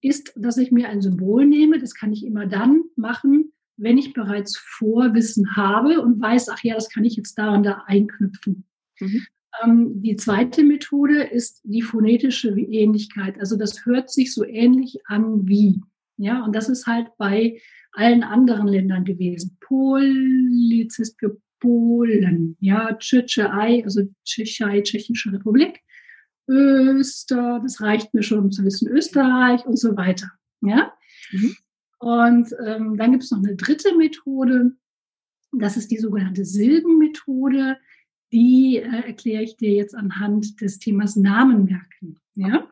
[0.00, 1.80] ist, dass ich mir ein Symbol nehme.
[1.80, 6.76] Das kann ich immer dann machen, wenn ich bereits Vorwissen habe und weiß, ach ja,
[6.76, 8.64] das kann ich jetzt da und da einknüpfen.
[9.00, 9.26] Mhm.
[9.62, 13.38] Ähm, die zweite Methode ist die phonetische Ähnlichkeit.
[13.38, 15.80] Also das hört sich so ähnlich an wie.
[16.16, 17.60] Ja, und das ist halt bei
[17.92, 19.58] allen anderen Ländern gewesen.
[19.60, 25.80] Polizist für Polen, ja, Tschetschei, also Tschechei, Tschechische Republik.
[26.48, 30.30] Öster, das reicht mir schon, um zu wissen Österreich und so weiter.
[30.60, 30.92] Ja?
[31.32, 31.56] Mhm.
[31.98, 34.72] Und ähm, dann gibt es noch eine dritte Methode,
[35.52, 37.78] das ist die sogenannte Silbenmethode.
[38.36, 42.20] Die äh, erkläre ich dir jetzt anhand des Themas Namen merken.
[42.34, 42.68] Ja?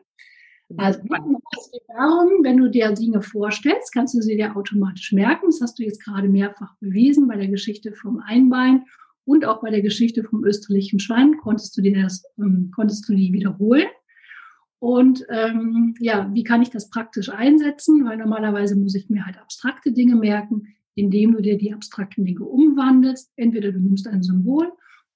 [0.77, 5.47] Also es geht darum, wenn du dir Dinge vorstellst, kannst du sie dir automatisch merken.
[5.47, 8.83] Das hast du jetzt gerade mehrfach bewiesen bei der Geschichte vom Einbein
[9.25, 13.15] und auch bei der Geschichte vom österreichischen Schwein konntest du dir das, ähm, konntest du
[13.15, 13.87] die wiederholen.
[14.77, 18.05] Und ähm, ja, wie kann ich das praktisch einsetzen?
[18.05, 22.43] Weil normalerweise muss ich mir halt abstrakte Dinge merken, indem du dir die abstrakten Dinge
[22.43, 23.33] umwandelst.
[23.35, 24.71] Entweder du nimmst ein Symbol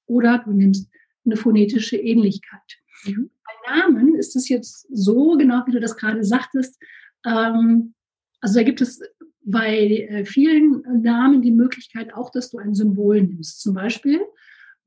[0.09, 0.89] oder du nimmst
[1.25, 2.59] eine phonetische Ähnlichkeit.
[3.05, 3.29] Mhm.
[3.45, 6.77] Bei Namen ist es jetzt so, genau wie du das gerade sagtest,
[7.25, 7.93] ähm,
[8.41, 9.01] also da gibt es
[9.41, 13.61] bei äh, vielen Namen die Möglichkeit auch, dass du ein Symbol nimmst.
[13.61, 14.21] Zum Beispiel,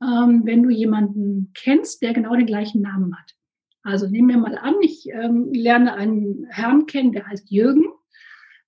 [0.03, 3.35] ähm, wenn du jemanden kennst, der genau den gleichen Namen hat.
[3.83, 7.85] Also nehmen wir mal an, ich ähm, lerne einen Herrn kennen, der heißt Jürgen.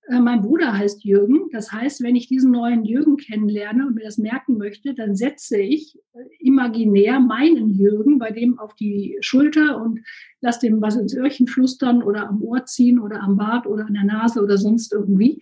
[0.07, 1.49] Äh, mein Bruder heißt Jürgen.
[1.51, 5.57] Das heißt, wenn ich diesen neuen Jürgen kennenlerne und mir das merken möchte, dann setze
[5.57, 10.01] ich äh, imaginär meinen Jürgen bei dem auf die Schulter und
[10.41, 13.93] lasse dem was ins Öhrchen flüstern oder am Ohr ziehen oder am Bart oder an
[13.93, 15.41] der Nase oder sonst irgendwie.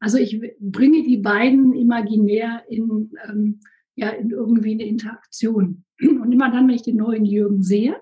[0.00, 3.60] Also ich bringe die beiden imaginär in, ähm,
[3.94, 5.84] ja, in irgendwie eine Interaktion.
[6.00, 7.96] Und immer dann, wenn ich den neuen Jürgen sehe,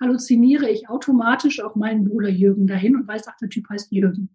[0.00, 4.30] halluziniere ich automatisch auch meinen Bruder Jürgen dahin und weiß, ach, der Typ heißt Jürgen.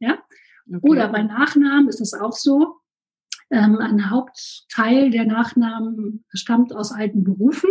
[0.00, 0.18] Ja?
[0.66, 0.78] Okay.
[0.82, 2.76] Oder bei Nachnamen ist es auch so.
[3.50, 7.70] Ähm, ein Hauptteil der Nachnamen stammt aus alten Berufen.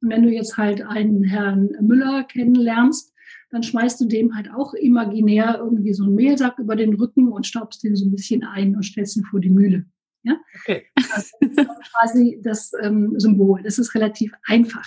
[0.00, 3.12] Und wenn du jetzt halt einen Herrn Müller kennenlernst,
[3.50, 7.46] dann schmeißt du dem halt auch imaginär irgendwie so einen Mehlsack über den Rücken und
[7.46, 9.84] staubst den so ein bisschen ein und stellst ihn vor die Mühle.
[10.22, 10.36] Ja?
[10.60, 10.86] Okay.
[10.94, 11.56] Das ist
[11.92, 13.62] quasi das ähm, Symbol.
[13.62, 14.86] Das ist relativ einfach.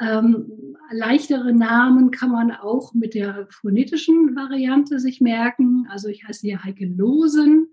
[0.00, 5.86] Ähm, leichtere Namen kann man auch mit der phonetischen Variante sich merken.
[5.88, 7.68] Also ich heiße hier Heike Losen.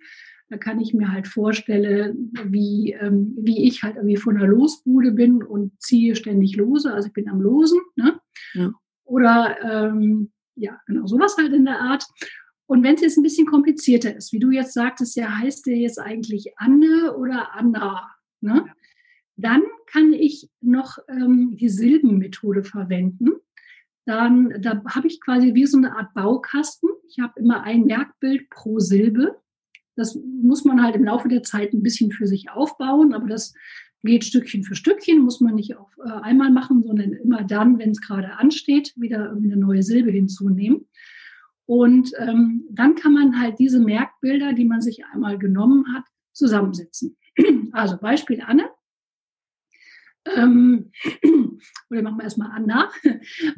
[0.50, 5.12] Da kann ich mir halt vorstellen, wie, ähm, wie ich halt irgendwie von der Losbude
[5.12, 6.94] bin und ziehe ständig Lose.
[6.94, 7.80] Also ich bin am Losen.
[7.96, 8.20] Ne?
[8.54, 8.72] Ja.
[9.06, 12.06] Oder ähm, ja, genau sowas halt in der Art.
[12.68, 15.78] Und wenn es jetzt ein bisschen komplizierter ist, wie du jetzt sagtest, ja, heißt der
[15.78, 18.10] jetzt eigentlich Anne oder Anna?
[18.42, 18.66] Ne?
[19.36, 23.32] Dann kann ich noch ähm, die Silbenmethode verwenden.
[24.06, 26.90] Dann, da habe ich quasi wie so eine Art Baukasten.
[27.08, 29.40] Ich habe immer ein Merkbild pro Silbe.
[29.96, 33.54] Das muss man halt im Laufe der Zeit ein bisschen für sich aufbauen, aber das
[34.04, 37.92] geht Stückchen für Stückchen, muss man nicht auf äh, einmal machen, sondern immer dann, wenn
[37.92, 40.88] es gerade ansteht, wieder eine neue Silbe hinzunehmen.
[41.66, 47.18] Und ähm, dann kann man halt diese Merkbilder, die man sich einmal genommen hat, zusammensetzen.
[47.72, 48.70] Also Beispiel Anne.
[50.26, 50.92] Ähm,
[51.90, 52.90] oder machen wir erstmal Anna.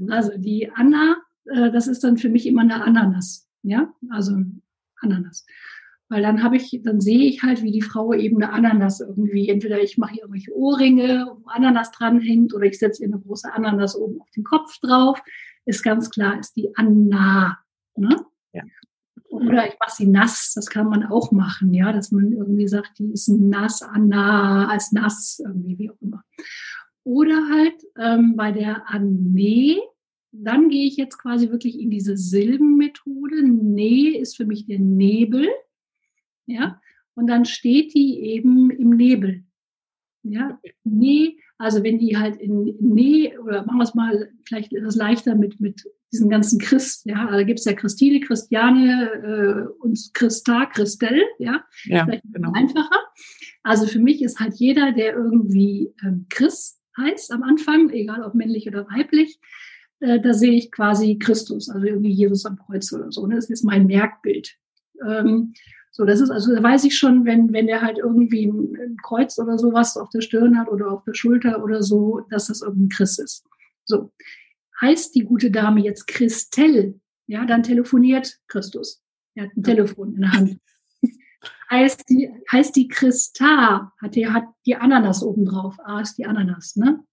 [0.10, 3.49] Also die Anna, äh, das ist dann für mich immer eine Ananas.
[3.63, 4.36] Ja, also
[4.97, 5.45] Ananas.
[6.10, 9.49] Weil dann habe ich, dann sehe ich halt, wie die Frau eben eine Ananas irgendwie,
[9.49, 13.52] entweder ich mache hier irgendwelche Ohrringe, wo Ananas dranhängt, oder ich setze ihr eine große
[13.52, 15.21] Ananas oben auf den Kopf drauf.
[15.65, 17.58] Ist ganz klar, ist die Anna.
[17.95, 18.15] Ne?
[18.54, 18.63] Ja.
[19.33, 22.99] Oder ich mache sie nass, das kann man auch machen, ja, dass man irgendwie sagt,
[22.99, 26.23] die ist nass, Anna, als nass, irgendwie, wie auch immer.
[27.03, 29.77] Oder halt ähm, bei der Anne,
[30.31, 33.43] dann gehe ich jetzt quasi wirklich in diese Silbenmethode.
[33.47, 35.49] Ne ist für mich der Nebel,
[36.45, 36.79] ja,
[37.15, 39.43] und dann steht die eben im Nebel.
[40.23, 44.95] Ja, nee, also wenn die halt in nee, oder machen wir es mal vielleicht etwas
[44.95, 45.83] leichter mit, mit
[46.13, 51.63] diesen ganzen Christ, ja, da gibt es ja Christine, Christiane äh, und Christa, Christel, ja,
[51.86, 52.51] ja genau.
[52.53, 53.01] einfacher.
[53.63, 58.36] Also für mich ist halt jeder, der irgendwie ähm, Chris heißt am Anfang, egal ob
[58.36, 59.39] männlich oder weiblich,
[59.99, 63.25] äh, da sehe ich quasi Christus, also irgendwie Jesus am Kreuz oder so.
[63.25, 63.36] Ne?
[63.36, 64.55] Das ist mein Merkbild.
[65.05, 65.53] Ähm,
[65.95, 69.38] so, das ist also, da weiß ich schon, wenn, wenn der halt irgendwie ein, Kreuz
[69.38, 72.89] oder sowas auf der Stirn hat oder auf der Schulter oder so, dass das irgendein
[72.89, 73.45] Christ ist.
[73.86, 74.12] So.
[74.82, 79.03] Heißt die gute Dame jetzt Christel, ja, dann telefoniert Christus.
[79.36, 80.60] Er hat ein Telefon in der Hand.
[81.69, 85.77] heißt die, heißt die Christa, hat die, hat die Ananas oben drauf.
[85.84, 87.03] A ist die Ananas, ne?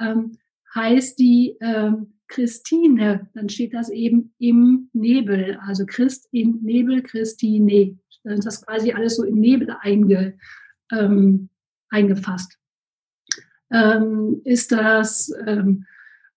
[0.00, 0.38] Ähm,
[0.74, 7.98] heißt die, ähm, Christine, dann steht das eben im Nebel, also Christ im Nebel, Christine.
[8.24, 10.36] Dann ist das quasi alles so im Nebel einge,
[10.92, 11.48] ähm,
[11.88, 12.58] eingefasst.
[13.70, 15.86] Ähm, ist das, ähm,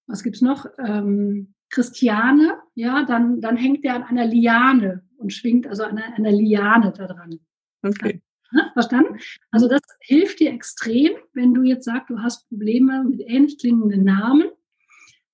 [0.07, 0.65] was gibt's noch?
[0.77, 6.15] Ähm, Christiane, ja, dann, dann hängt der an einer Liane und schwingt also an einer,
[6.15, 7.39] einer Liane da dran.
[7.81, 8.21] Okay.
[8.51, 8.69] Ne?
[8.73, 9.19] Verstanden?
[9.51, 14.03] Also das hilft dir extrem, wenn du jetzt sagst, du hast Probleme mit ähnlich klingenden
[14.03, 14.49] Namen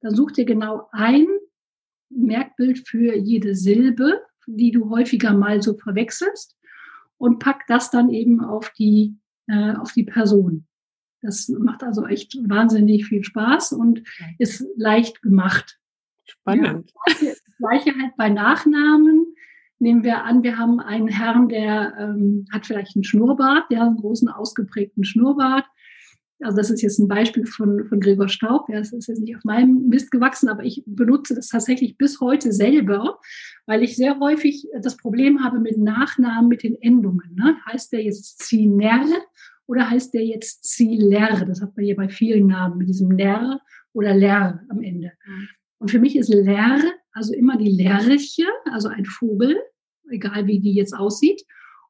[0.02, 1.28] dann such dir genau ein
[2.10, 6.56] Merkbild für jede Silbe, die du häufiger mal so verwechselst
[7.18, 10.66] und pack das dann eben auf die, äh, auf die Person.
[11.22, 14.04] Das macht also echt wahnsinnig viel Spaß und
[14.38, 15.80] ist leicht gemacht.
[16.26, 16.66] Spannend.
[16.66, 16.72] Ja,
[17.06, 19.36] das, gleiche, das gleiche halt bei Nachnamen.
[19.80, 23.88] Nehmen wir an, wir haben einen Herrn, der ähm, hat vielleicht einen Schnurrbart, der hat
[23.90, 25.66] einen großen ausgeprägten Schnurrbart.
[26.40, 28.70] Also das ist jetzt ein Beispiel von, von Gregor Staub.
[28.70, 32.20] Ja, das ist jetzt nicht auf meinem Mist gewachsen, aber ich benutze das tatsächlich bis
[32.20, 33.20] heute selber,
[33.66, 37.34] weil ich sehr häufig das Problem habe mit Nachnamen, mit den Endungen.
[37.36, 37.58] Ne?
[37.66, 39.06] Heißt der jetzt Ziner
[39.66, 41.44] oder heißt der jetzt Zieler?
[41.46, 43.60] Das hat man hier bei vielen Namen mit diesem Ner
[43.94, 45.14] oder Ler am Ende.
[45.26, 45.48] Mhm.
[45.80, 46.80] Und für mich ist Ler
[47.18, 49.58] also immer die Lerche, also ein Vogel,
[50.12, 51.42] egal wie die jetzt aussieht.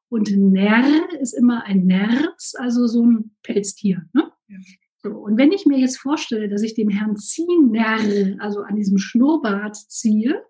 [0.08, 4.06] Und Ner ist immer ein Nerz, also so ein Pelztier.
[4.14, 4.32] Ne?
[5.02, 7.98] So, und wenn ich mir jetzt vorstelle, dass ich dem Herrn Ziener,
[8.40, 10.42] also an diesem Schnurrbart ziehe,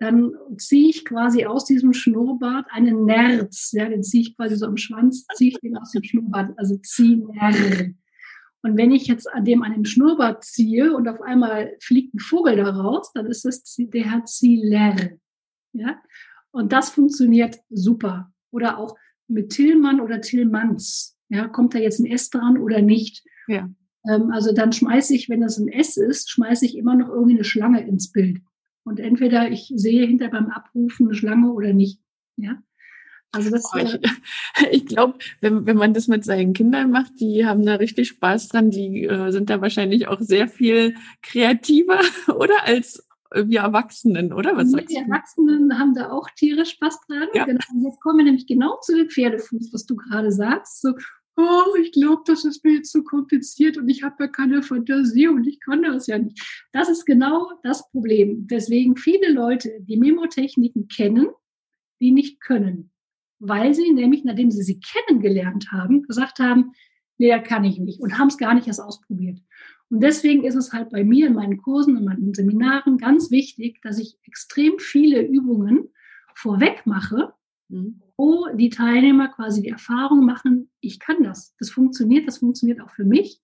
[0.00, 3.72] dann ziehe ich quasi aus diesem Schnurrbart einen Nerz.
[3.72, 6.76] Ja, den ziehe ich quasi so am Schwanz, ziehe ich den aus dem Schnurrbart, also
[6.78, 7.52] Ziener.
[8.62, 12.18] Und wenn ich jetzt an dem an dem Schnurrbart ziehe und auf einmal fliegt ein
[12.18, 14.96] Vogel da raus, dann ist das der Herr Zieler.
[15.72, 16.00] Ja?
[16.50, 18.32] Und das funktioniert super.
[18.50, 18.96] Oder auch
[19.28, 21.17] mit Tillmann oder Tillmanns.
[21.28, 23.24] Ja, kommt da jetzt ein S dran oder nicht?
[23.46, 23.68] Ja.
[24.08, 27.34] Ähm, also dann schmeiße ich, wenn das ein S ist, schmeiße ich immer noch irgendwie
[27.34, 28.40] eine Schlange ins Bild.
[28.84, 32.00] Und entweder ich sehe hinter beim Abrufen eine Schlange oder nicht.
[32.36, 32.62] Ja.
[33.32, 34.00] Also das, oh, ich, äh,
[34.70, 38.48] ich glaube, wenn, wenn man das mit seinen Kindern macht, die haben da richtig Spaß
[38.48, 44.56] dran, die äh, sind da wahrscheinlich auch sehr viel kreativer, oder als wir Erwachsenen, oder?
[44.56, 45.00] Was sagst die du?
[45.00, 47.28] Erwachsenen haben da auch tierisch Spaß dran.
[47.34, 47.44] Ja.
[47.44, 47.60] Genau.
[47.74, 50.80] Und jetzt kommen wir nämlich genau zu dem Pferdefuß, was du gerade sagst.
[50.80, 50.94] So,
[51.38, 55.28] oh, ich glaube, das ist mir jetzt zu kompliziert und ich habe ja keine Fantasie
[55.28, 56.40] und ich kann das ja nicht.
[56.72, 58.46] Das ist genau das Problem.
[58.48, 61.28] Deswegen viele Leute, die Memotechniken kennen,
[62.00, 62.90] die nicht können.
[63.38, 66.72] Weil sie nämlich, nachdem sie sie kennengelernt haben, gesagt haben,
[67.18, 69.38] nee, da kann ich nicht und haben es gar nicht erst ausprobiert.
[69.90, 73.80] Und deswegen ist es halt bei mir in meinen Kursen, in meinen Seminaren ganz wichtig,
[73.82, 75.88] dass ich extrem viele Übungen
[76.34, 77.32] vorweg mache,
[77.68, 78.00] mhm.
[78.16, 82.90] wo die Teilnehmer quasi die Erfahrung machen, ich kann das, das funktioniert, das funktioniert auch
[82.90, 83.40] für mich.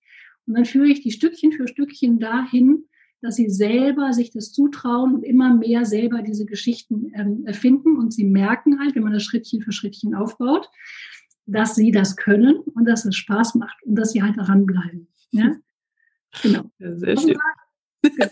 [0.47, 2.85] Und dann führe ich die Stückchen für Stückchen dahin,
[3.21, 7.97] dass sie selber sich das zutrauen und immer mehr selber diese Geschichten ähm, erfinden.
[7.97, 10.69] Und sie merken halt, wenn man das Schrittchen für Schrittchen aufbaut,
[11.47, 15.07] dass sie das können und dass es Spaß macht und dass sie halt daran bleiben.
[15.31, 15.55] Ja?
[16.41, 16.69] Genau.
[16.79, 17.37] Ja, sehr schön.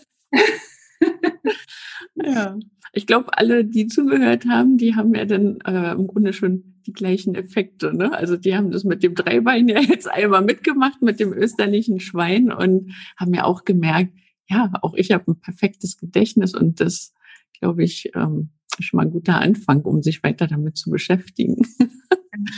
[2.15, 2.58] ja,
[2.93, 6.93] ich glaube, alle, die zugehört haben, die haben ja dann äh, im Grunde schon die
[6.93, 7.95] gleichen Effekte.
[7.95, 8.13] Ne?
[8.13, 12.51] Also die haben das mit dem Dreibein ja jetzt einmal mitgemacht, mit dem österlichen Schwein
[12.51, 14.13] und haben ja auch gemerkt,
[14.47, 17.13] ja, auch ich habe ein perfektes Gedächtnis und das,
[17.60, 21.65] glaube ich, ähm, ist schon mal ein guter Anfang, um sich weiter damit zu beschäftigen.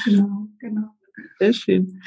[0.05, 0.87] Genau, genau.
[1.37, 2.01] Sehr schön.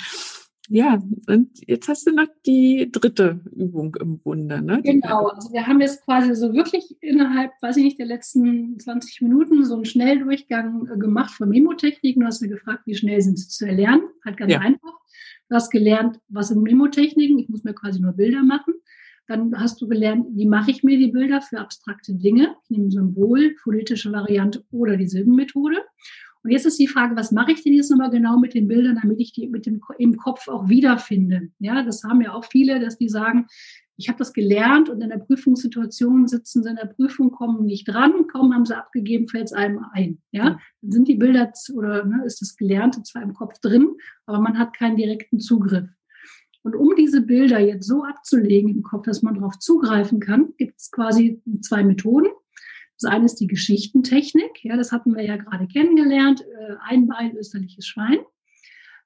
[0.70, 4.82] Ja, und jetzt hast du noch die dritte Übung im Bunde, ne?
[4.82, 9.22] Genau, also wir haben jetzt quasi so wirklich innerhalb, weiß ich nicht, der letzten 20
[9.22, 12.20] Minuten so einen Schnelldurchgang äh, gemacht von Memotechniken.
[12.20, 14.02] Du hast mir gefragt, wie schnell sind sie zu erlernen?
[14.24, 14.60] Halt ganz ja.
[14.60, 14.92] einfach.
[15.48, 17.38] Du hast gelernt, was sind Memotechniken?
[17.38, 18.74] Ich muss mir quasi nur Bilder machen.
[19.26, 22.56] Dann hast du gelernt, wie mache ich mir die Bilder für abstrakte Dinge?
[22.64, 25.78] Ich nehme Symbol, phonetische Variante oder die Silbenmethode.
[26.42, 28.98] Und jetzt ist die Frage, was mache ich denn jetzt nochmal genau mit den Bildern,
[29.02, 31.50] damit ich die mit dem im Kopf auch wiederfinde?
[31.58, 33.46] Ja, das haben ja auch viele, dass die sagen,
[33.98, 37.88] ich habe das gelernt und in der Prüfungssituation sitzen sie in der Prüfung, kommen nicht
[37.88, 40.22] dran, kaum haben sie abgegeben, fällt es einem ein.
[40.30, 43.96] Ja, dann sind die Bilder oder ne, ist das Gelernte zwar im Kopf drin,
[44.26, 45.88] aber man hat keinen direkten Zugriff.
[46.62, 50.78] Und um diese Bilder jetzt so abzulegen im Kopf, dass man darauf zugreifen kann, gibt
[50.78, 52.28] es quasi zwei Methoden.
[53.00, 54.64] Das eine ist die Geschichtentechnik.
[54.64, 56.40] Ja, das hatten wir ja gerade kennengelernt.
[56.40, 58.18] Äh, ein Bein, österliches Schwein.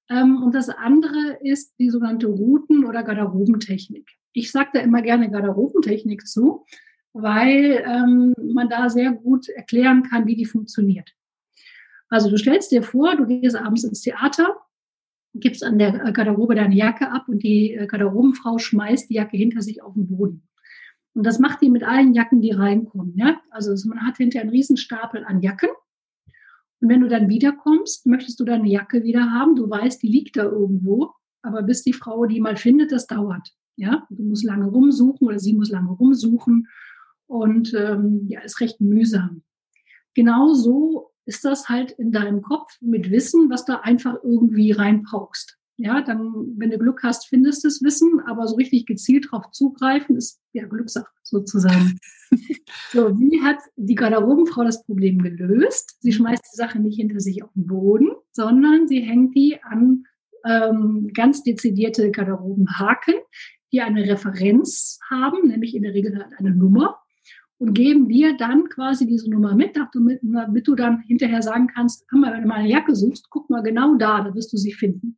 [0.08, 4.08] Ähm, und das andere ist die sogenannte Routen- oder Garderobentechnik.
[4.32, 6.64] Ich sage da immer gerne Garderobentechnik zu,
[7.12, 11.12] weil ähm, man da sehr gut erklären kann, wie die funktioniert.
[12.08, 14.56] Also du stellst dir vor, du gehst abends ins Theater,
[15.34, 19.62] gibst an der Garderobe deine Jacke ab und die äh, Garderobenfrau schmeißt die Jacke hinter
[19.62, 20.48] sich auf den Boden.
[21.14, 23.16] Und das macht die mit allen Jacken, die reinkommen.
[23.16, 23.40] Ja?
[23.50, 25.70] Also man hat hinterher einen Riesenstapel an Jacken.
[26.80, 29.54] Und wenn du dann wiederkommst, möchtest du deine Jacke wieder haben.
[29.54, 31.12] Du weißt, die liegt da irgendwo.
[31.42, 33.48] Aber bis die Frau die mal findet, das dauert.
[33.76, 36.68] Ja, du musst lange rumsuchen oder sie muss lange rumsuchen.
[37.26, 39.42] Und ähm, ja, ist recht mühsam.
[40.14, 45.58] Genauso ist das halt in deinem Kopf mit Wissen, was da einfach irgendwie reinpaukst.
[45.78, 49.50] Ja, dann, wenn du Glück hast, findest du das Wissen, aber so richtig gezielt darauf
[49.52, 51.98] zugreifen, ist ja Glückssache sozusagen.
[52.92, 55.96] so, wie hat die Garderobenfrau das Problem gelöst?
[56.00, 60.04] Sie schmeißt die Sache nicht hinter sich auf den Boden, sondern sie hängt die an
[60.44, 63.14] ähm, ganz dezidierte Garderobenhaken,
[63.72, 66.98] die eine Referenz haben, nämlich in der Regel halt eine Nummer
[67.58, 72.20] und geben dir dann quasi diese Nummer mit, damit du dann hinterher sagen kannst, wenn
[72.20, 75.16] du mal eine Jacke suchst, guck mal genau da, da wirst du sie finden.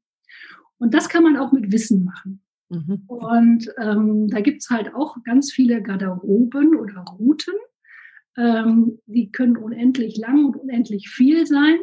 [0.79, 2.43] Und das kann man auch mit Wissen machen.
[2.69, 3.05] Mhm.
[3.07, 7.55] Und ähm, da es halt auch ganz viele Garderoben oder Routen.
[8.37, 11.79] Ähm, die können unendlich lang und unendlich viel sein.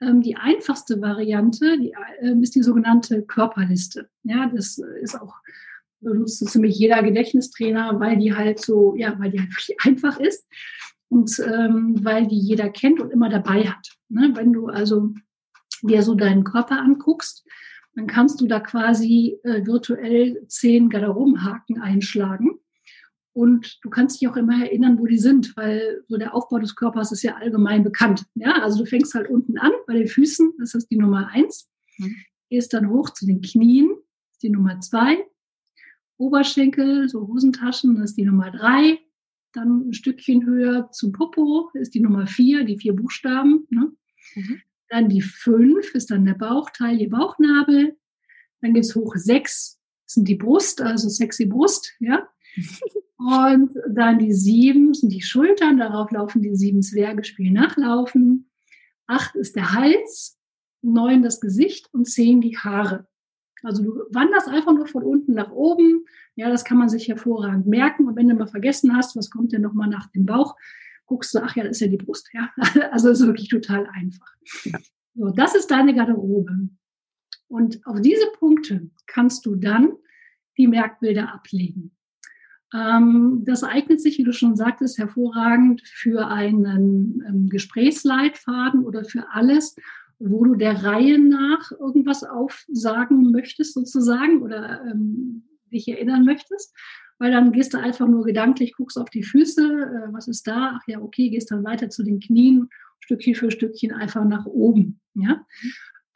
[0.00, 4.08] Ähm, die einfachste Variante die, äh, ist die sogenannte Körperliste.
[4.22, 5.34] Ja, das ist auch
[6.00, 9.50] benutzt so ziemlich jeder Gedächtnistrainer, weil die halt so, ja, weil die halt
[9.84, 10.46] einfach ist
[11.08, 13.88] und ähm, weil die jeder kennt und immer dabei hat.
[14.08, 14.30] Ne?
[14.34, 15.12] Wenn du also
[15.82, 17.46] dir so deinen Körper anguckst,
[17.94, 22.58] dann kannst du da quasi äh, virtuell zehn Garderobenhaken einschlagen.
[23.32, 26.74] Und du kannst dich auch immer erinnern, wo die sind, weil so der Aufbau des
[26.74, 28.26] Körpers ist ja allgemein bekannt.
[28.34, 31.70] Ja, also du fängst halt unten an bei den Füßen, das ist die Nummer eins,
[31.98, 32.16] mhm.
[32.48, 35.24] gehst dann hoch zu den Knien, das ist die Nummer zwei,
[36.20, 38.98] Oberschenkel, so Hosentaschen, das ist die Nummer drei.
[39.52, 43.66] Dann ein Stückchen höher zum Popo, ist die Nummer vier, die vier Buchstaben.
[43.70, 43.92] Ne?
[44.34, 44.60] Mhm.
[44.90, 47.96] Dann die fünf ist dann der Bauchteil, die Bauchnabel.
[48.60, 52.28] Dann geht's hoch sechs, sind die Brust, also sexy Brust, ja.
[53.16, 58.50] Und dann die sieben sind die Schultern, darauf laufen die sieben Zwerge, spielen nachlaufen.
[59.06, 60.38] Acht ist der Hals,
[60.82, 63.06] neun das Gesicht und zehn die Haare.
[63.62, 66.06] Also du wanderst einfach nur von unten nach oben.
[66.34, 68.08] Ja, das kann man sich hervorragend merken.
[68.08, 70.56] Und wenn du mal vergessen hast, was kommt denn nochmal nach dem Bauch,
[71.10, 72.30] guckst du, ach ja, das ist ja die Brust.
[72.32, 72.50] Ja,
[72.92, 74.32] also ist wirklich total einfach.
[74.64, 74.78] Ja.
[75.14, 76.68] So, das ist deine Garderobe.
[77.48, 79.94] Und auf diese Punkte kannst du dann
[80.56, 81.96] die Merkbilder ablegen.
[82.72, 89.26] Ähm, das eignet sich, wie du schon sagtest, hervorragend für einen ähm, Gesprächsleitfaden oder für
[89.32, 89.74] alles,
[90.20, 95.42] wo du der Reihe nach irgendwas aufsagen möchtest sozusagen oder ähm,
[95.72, 96.72] dich erinnern möchtest,
[97.20, 100.72] weil dann gehst du einfach nur gedanklich, guckst auf die Füße, äh, was ist da,
[100.76, 105.00] ach ja, okay, gehst dann weiter zu den Knien, Stückchen für Stückchen einfach nach oben.
[105.14, 105.44] Ja?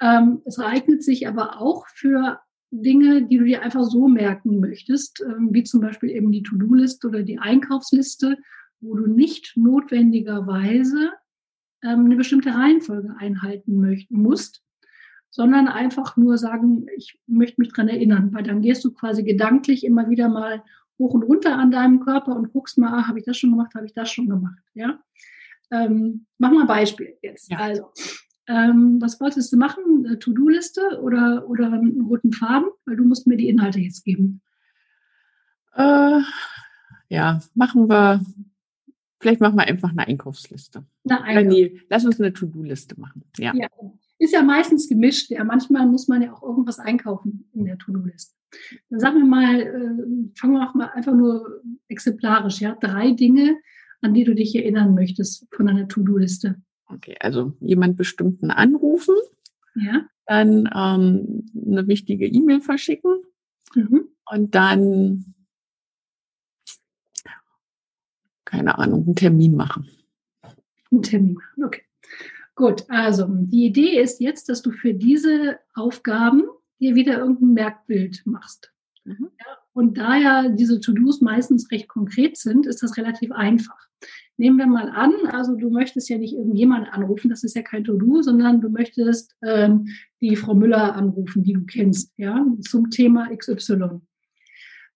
[0.00, 2.40] Ähm, es eignet sich aber auch für
[2.70, 7.06] Dinge, die du dir einfach so merken möchtest, ähm, wie zum Beispiel eben die To-Do-Liste
[7.06, 8.38] oder die Einkaufsliste,
[8.80, 11.10] wo du nicht notwendigerweise
[11.82, 14.62] ähm, eine bestimmte Reihenfolge einhalten musst,
[15.28, 19.84] sondern einfach nur sagen, ich möchte mich dran erinnern, weil dann gehst du quasi gedanklich
[19.84, 20.62] immer wieder mal
[20.98, 23.74] hoch und runter an deinem Körper und guckst mal, ah, habe ich das schon gemacht,
[23.74, 24.98] habe ich das schon gemacht, ja.
[25.70, 27.50] Ähm, mach mal ein Beispiel jetzt.
[27.50, 27.58] Ja.
[27.58, 27.90] Also,
[28.46, 30.04] ähm, was wolltest du machen?
[30.06, 32.68] Eine To-Do-Liste oder, oder einen roten Faden?
[32.84, 34.42] Weil du musst mir die Inhalte jetzt geben.
[35.74, 36.20] Äh,
[37.08, 38.20] ja, machen wir
[39.24, 40.84] Vielleicht machen wir einfach eine Einkaufsliste.
[41.08, 41.54] Eine Einkauf.
[41.54, 43.24] nee, lass uns eine To-Do-Liste machen.
[43.38, 43.54] Ja.
[43.54, 43.68] ja.
[44.18, 45.30] Ist ja meistens gemischt.
[45.30, 48.34] Ja, manchmal muss man ja auch irgendwas einkaufen in der To-Do-Liste.
[48.90, 53.56] Dann sagen wir mal, äh, fangen wir auch mal einfach nur exemplarisch, ja, drei Dinge,
[54.00, 56.56] an die du dich erinnern möchtest von einer To-Do-Liste.
[56.86, 59.14] Okay, also jemand bestimmten anrufen.
[59.74, 60.06] Ja.
[60.26, 63.22] Dann ähm, eine wichtige E-Mail verschicken.
[63.74, 64.08] Mhm.
[64.30, 65.34] Und dann
[68.54, 69.88] keine Ahnung, einen Termin machen.
[70.90, 71.82] Einen Termin machen, okay.
[72.54, 76.44] Gut, also die Idee ist jetzt, dass du für diese Aufgaben
[76.80, 78.72] dir wieder irgendein Merkbild machst.
[79.04, 79.30] Mhm.
[79.38, 83.78] Ja, und da ja diese To-Dos meistens recht konkret sind, ist das relativ einfach.
[84.36, 87.84] Nehmen wir mal an, also du möchtest ja nicht irgendjemanden anrufen, das ist ja kein
[87.84, 89.88] To-Do, sondern du möchtest ähm,
[90.20, 94.00] die Frau Müller anrufen, die du kennst, ja, zum Thema XY.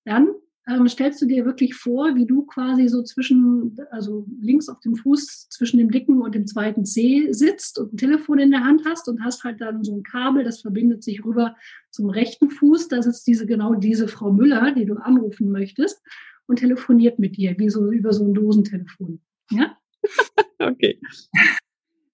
[0.04, 0.28] Dann
[0.68, 4.96] ähm, stellst du dir wirklich vor, wie du quasi so zwischen, also links auf dem
[4.96, 8.82] Fuß zwischen dem dicken und dem zweiten Zeh sitzt und ein Telefon in der Hand
[8.84, 11.56] hast und hast halt dann so ein Kabel, das verbindet sich rüber
[11.90, 12.88] zum rechten Fuß.
[12.88, 16.02] Da sitzt diese, genau diese Frau Müller, die du anrufen möchtest
[16.46, 19.20] und telefoniert mit dir, wie so über so ein Dosentelefon.
[19.50, 19.78] Ja?
[20.58, 21.00] okay.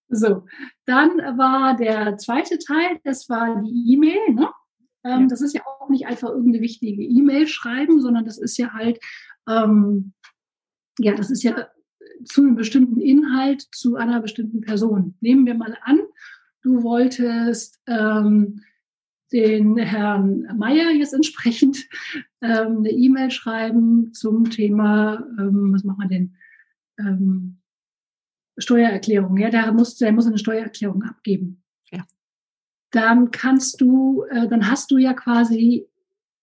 [0.09, 0.47] So,
[0.87, 4.49] dann war der zweite Teil, das war die E-Mail, ne?
[5.05, 5.27] Ähm, ja.
[5.29, 8.99] Das ist ja auch nicht einfach irgendeine wichtige E-Mail schreiben, sondern das ist ja halt,
[9.49, 10.13] ähm,
[10.99, 11.69] ja, das ist ja
[12.25, 15.17] zu einem bestimmten Inhalt zu einer bestimmten Person.
[15.21, 16.01] Nehmen wir mal an,
[16.63, 18.63] du wolltest ähm,
[19.33, 21.89] den Herrn Meier jetzt entsprechend
[22.41, 26.37] ähm, eine E-Mail schreiben zum Thema, ähm, was machen wir denn?
[26.99, 27.61] Ähm,
[28.57, 29.37] Steuererklärung.
[29.37, 31.64] Ja, der muss, der muss eine Steuererklärung abgeben.
[32.95, 35.87] Dann kannst du, äh, dann hast du ja quasi,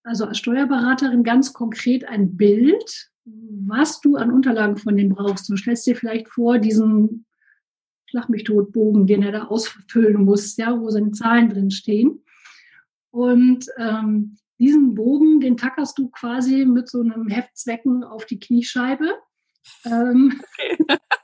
[0.03, 5.49] also als Steuerberaterin ganz konkret ein Bild, was du an Unterlagen von dem brauchst.
[5.49, 7.25] Du stellst dir vielleicht vor, diesen
[8.05, 12.23] Schlag mich tot Bogen, den er da ausfüllen muss, ja, wo seine Zahlen drin stehen.
[13.11, 19.13] Und ähm, diesen Bogen, den tackerst du quasi mit so einem Heftzwecken auf die Kniescheibe.
[19.85, 20.97] Ähm, okay.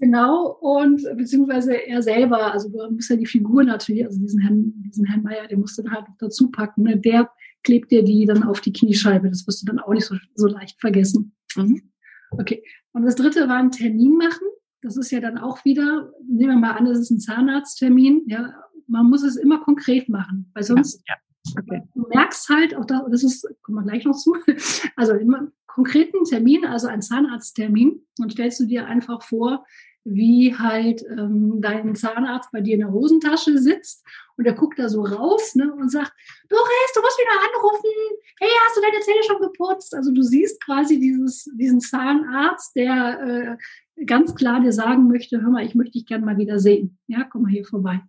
[0.00, 4.72] Genau, und beziehungsweise er selber, also du musst ja die Figur natürlich, also diesen Herrn,
[4.86, 6.84] diesen Herrn Meier, den musst du dann halt noch dazu packen.
[6.84, 6.96] Ne?
[6.96, 7.30] Der
[7.64, 9.28] klebt dir die dann auf die Kniescheibe.
[9.28, 11.34] Das wirst du dann auch nicht so, so leicht vergessen.
[11.56, 11.82] Mhm.
[12.30, 12.62] Okay.
[12.92, 14.46] Und das dritte war ein Termin machen.
[14.82, 18.22] Das ist ja dann auch wieder, nehmen wir mal an, das ist ein Zahnarzttermin.
[18.26, 18.54] Ja,
[18.86, 21.62] man muss es immer konkret machen, weil sonst ja, ja.
[21.62, 21.82] Okay.
[21.94, 24.36] du merkst halt, auch das, das ist, kommen wir gleich noch zu,
[24.96, 29.64] also immer konkreten Termin, also ein Zahnarzttermin, und stellst du dir einfach vor,
[30.10, 34.04] wie halt ähm, dein Zahnarzt bei dir in der Hosentasche sitzt
[34.36, 36.12] und er guckt da so raus ne, und sagt,
[36.48, 37.90] Doris, du musst wieder anrufen.
[38.40, 39.94] Hey, hast du deine Zähne schon geputzt?
[39.94, 43.56] Also du siehst quasi dieses, diesen Zahnarzt, der
[43.98, 46.98] äh, ganz klar dir sagen möchte, hör mal, ich möchte dich gerne mal wieder sehen.
[47.06, 48.00] Ja, komm mal hier vorbei.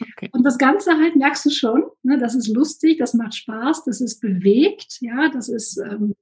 [0.00, 0.30] Okay.
[0.32, 4.00] Und das Ganze halt merkst du schon, ne, das ist lustig, das macht Spaß, das
[4.00, 6.14] ist bewegt, ja, das ist ähm,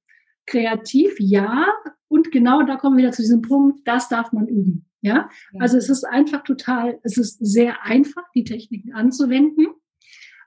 [0.53, 1.66] kreativ, ja.
[2.09, 4.86] Und genau da kommen wir wieder zu diesem Punkt, das darf man üben.
[5.00, 5.30] Ja?
[5.53, 9.66] ja, also es ist einfach total, es ist sehr einfach, die Techniken anzuwenden.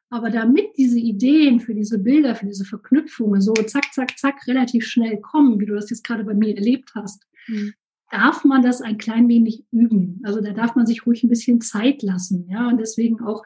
[0.09, 4.85] Aber damit diese Ideen für diese Bilder, für diese Verknüpfungen so zack, zack, zack relativ
[4.85, 7.73] schnell kommen, wie du das jetzt gerade bei mir erlebt hast, mhm.
[8.11, 10.21] darf man das ein klein wenig üben.
[10.23, 12.47] Also da darf man sich ruhig ein bisschen Zeit lassen.
[12.49, 13.43] Ja, und deswegen auch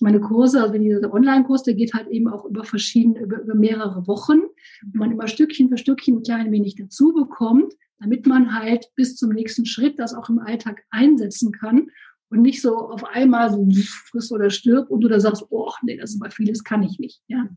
[0.00, 4.06] meine Kurse, also dieser Online-Kurs, der geht halt eben auch über verschiedene, über, über mehrere
[4.06, 4.40] Wochen,
[4.82, 9.16] wo man immer Stückchen für Stückchen ein klein wenig dazu bekommt, damit man halt bis
[9.16, 11.88] zum nächsten Schritt das auch im Alltag einsetzen kann
[12.30, 13.68] und nicht so auf einmal so
[14.10, 16.98] friss oder stirb und du da sagst, oh nee, das ist aber vieles kann ich
[16.98, 17.48] nicht, ja.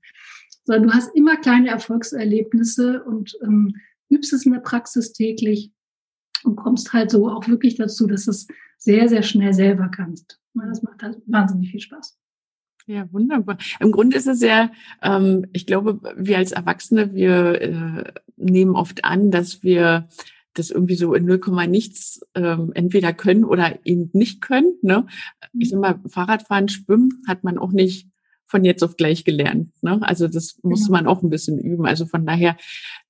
[0.65, 3.75] Sondern du hast immer kleine Erfolgserlebnisse und ähm,
[4.09, 5.71] übst es in der Praxis täglich
[6.43, 10.39] und kommst halt so auch wirklich dazu, dass du es sehr, sehr schnell selber kannst.
[10.53, 12.17] Das macht halt wahnsinnig viel Spaß.
[12.85, 13.57] Ja, wunderbar.
[13.79, 14.69] Im Grunde ist es ja,
[15.01, 20.07] ähm, ich glaube, wir als Erwachsene, wir äh, nehmen oft an, dass wir
[20.53, 24.75] das irgendwie so in 0, nichts ähm, entweder können oder eben nicht können.
[24.81, 25.07] Ne?
[25.57, 28.09] Ich sag mal, Fahrradfahren, Schwimmen hat man auch nicht
[28.53, 29.71] von jetzt auf gleich gelernt.
[29.81, 29.97] Ne?
[30.03, 31.87] Also das muss man auch ein bisschen üben.
[31.87, 32.55] Also von daher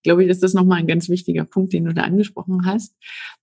[0.02, 2.96] glaube ich, ist das nochmal ein ganz wichtiger Punkt, den du da angesprochen hast.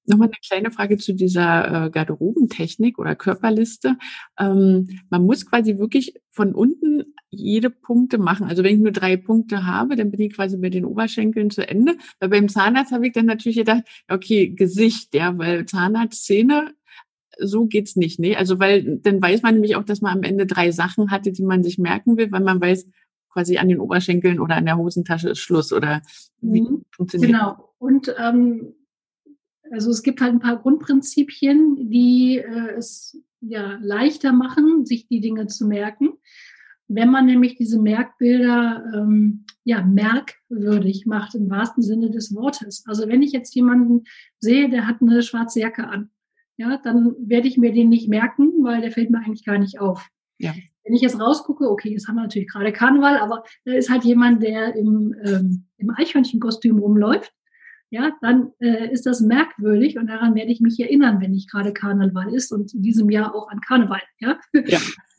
[0.06, 3.98] Nochmal eine kleine Frage zu dieser äh, Garderobentechnik oder Körperliste.
[4.38, 8.46] Ähm, man muss quasi wirklich von unten jede Punkte machen.
[8.46, 11.68] Also wenn ich nur drei Punkte habe, dann bin ich quasi bei den Oberschenkeln zu
[11.68, 11.98] Ende.
[12.18, 16.72] Weil beim Zahnarzt habe ich dann natürlich gedacht, okay, Gesicht, ja, weil Zahnarzt, Zähne
[17.40, 18.18] so geht's nicht.
[18.18, 21.32] Nee, also weil dann weiß man nämlich auch, dass man am Ende drei Sachen hatte,
[21.32, 22.86] die man sich merken will, weil man weiß,
[23.30, 26.02] quasi an den Oberschenkeln oder an der Hosentasche ist Schluss oder
[26.40, 26.84] wie mhm.
[26.90, 27.72] funktioniert Genau.
[27.78, 28.74] Und ähm,
[29.70, 35.20] also es gibt halt ein paar Grundprinzipien, die äh, es ja leichter machen, sich die
[35.20, 36.10] Dinge zu merken.
[36.88, 42.84] Wenn man nämlich diese Merkbilder ähm, ja merkwürdig macht im wahrsten Sinne des Wortes.
[42.86, 44.04] Also wenn ich jetzt jemanden
[44.40, 46.10] sehe, der hat eine schwarze Jacke an,
[46.60, 49.80] ja, dann werde ich mir den nicht merken, weil der fällt mir eigentlich gar nicht
[49.80, 50.06] auf.
[50.36, 50.54] Ja.
[50.84, 54.04] Wenn ich jetzt rausgucke, okay, jetzt haben wir natürlich gerade Karneval, aber da ist halt
[54.04, 57.32] jemand, der im, ähm, im Eichhörnchenkostüm rumläuft,
[57.88, 61.72] ja, dann äh, ist das merkwürdig und daran werde ich mich erinnern, wenn nicht gerade
[61.72, 64.38] Karneval ist und in diesem Jahr auch an Karneval, ja.
[64.52, 64.78] ja.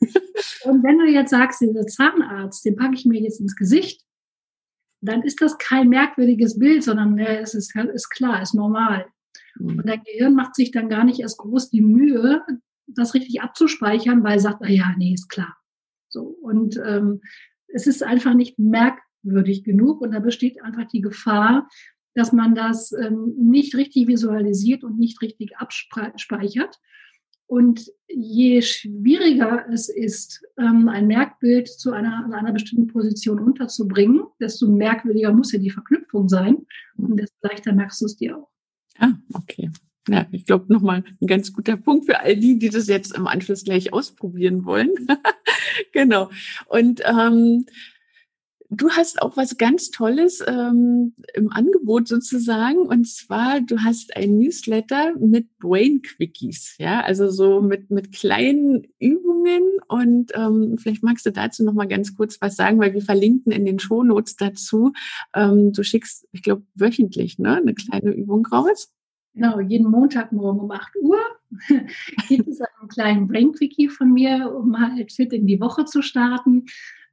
[0.64, 4.02] und wenn du jetzt sagst, dieser Zahnarzt, den packe ich mir jetzt ins Gesicht,
[5.00, 9.06] dann ist das kein merkwürdiges Bild, sondern äh, es ist, ist klar, ist normal.
[9.56, 9.78] Mhm.
[9.78, 12.42] Und dein Gehirn macht sich dann gar nicht erst groß die Mühe,
[12.86, 15.56] das richtig abzuspeichern, weil sagt, na ja, nee, ist klar.
[16.08, 16.22] So.
[16.22, 17.20] Und ähm,
[17.68, 21.68] es ist einfach nicht merkwürdig genug und da besteht einfach die Gefahr,
[22.14, 26.78] dass man das ähm, nicht richtig visualisiert und nicht richtig abspeichert.
[27.46, 34.68] Und je schwieriger es ist, ähm, ein Merkbild zu einer, einer bestimmten Position unterzubringen, desto
[34.68, 38.51] merkwürdiger muss ja die Verknüpfung sein und desto leichter merkst du es dir auch.
[39.02, 39.68] Ah, okay.
[40.08, 43.26] Ja, ich glaube nochmal ein ganz guter Punkt für all die, die das jetzt im
[43.26, 44.92] Anschluss gleich ausprobieren wollen.
[45.92, 46.30] genau.
[46.66, 47.66] Und ähm,
[48.74, 52.78] du hast auch was ganz Tolles ähm, im Angebot sozusagen.
[52.78, 56.76] Und zwar, du hast ein Newsletter mit Brain Quickies.
[56.78, 59.62] Ja, also so mit, mit kleinen Übungen.
[59.88, 63.52] Und ähm, vielleicht magst du dazu noch mal ganz kurz was sagen, weil wir verlinken
[63.52, 64.92] in den Shownotes dazu.
[65.34, 68.90] Ähm, du schickst, ich glaube, wöchentlich ne, eine kleine Übung raus.
[69.34, 71.18] Genau, jeden Montagmorgen um 8 Uhr
[72.28, 76.66] gibt es einen kleinen Brain-Quickie von mir, um halt fit in die Woche zu starten.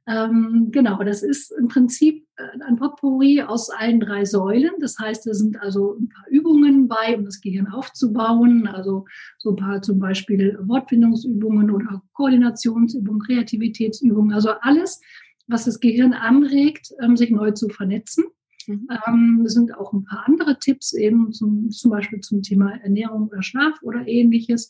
[0.06, 4.72] Ähm, genau, das ist im Prinzip äh, ein Potpourri aus allen drei Säulen.
[4.80, 8.66] Das heißt, da sind also ein paar Übungen bei, um das Gehirn aufzubauen.
[8.66, 9.04] Also
[9.38, 14.32] so ein paar zum Beispiel Wortfindungsübungen oder Koordinationsübungen, Kreativitätsübungen.
[14.32, 15.00] Also alles,
[15.46, 18.24] was das Gehirn anregt, ähm, sich neu zu vernetzen.
[18.66, 18.88] Mhm.
[19.06, 23.28] Ähm, es sind auch ein paar andere Tipps eben zum, zum Beispiel zum Thema Ernährung
[23.28, 24.68] oder Schlaf oder ähnliches.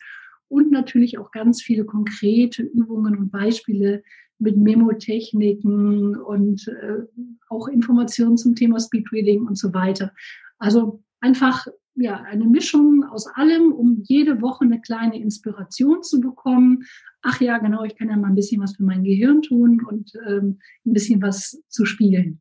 [0.49, 4.03] Und natürlich auch ganz viele konkrete Übungen und Beispiele,
[4.41, 7.05] mit Memotechniken und äh,
[7.49, 10.13] auch Informationen zum Thema Speedreading und so weiter.
[10.59, 16.85] Also einfach ja eine Mischung aus allem, um jede Woche eine kleine Inspiration zu bekommen.
[17.23, 20.13] Ach ja, genau, ich kann ja mal ein bisschen was für mein Gehirn tun und
[20.27, 22.41] ähm, ein bisschen was zu spielen.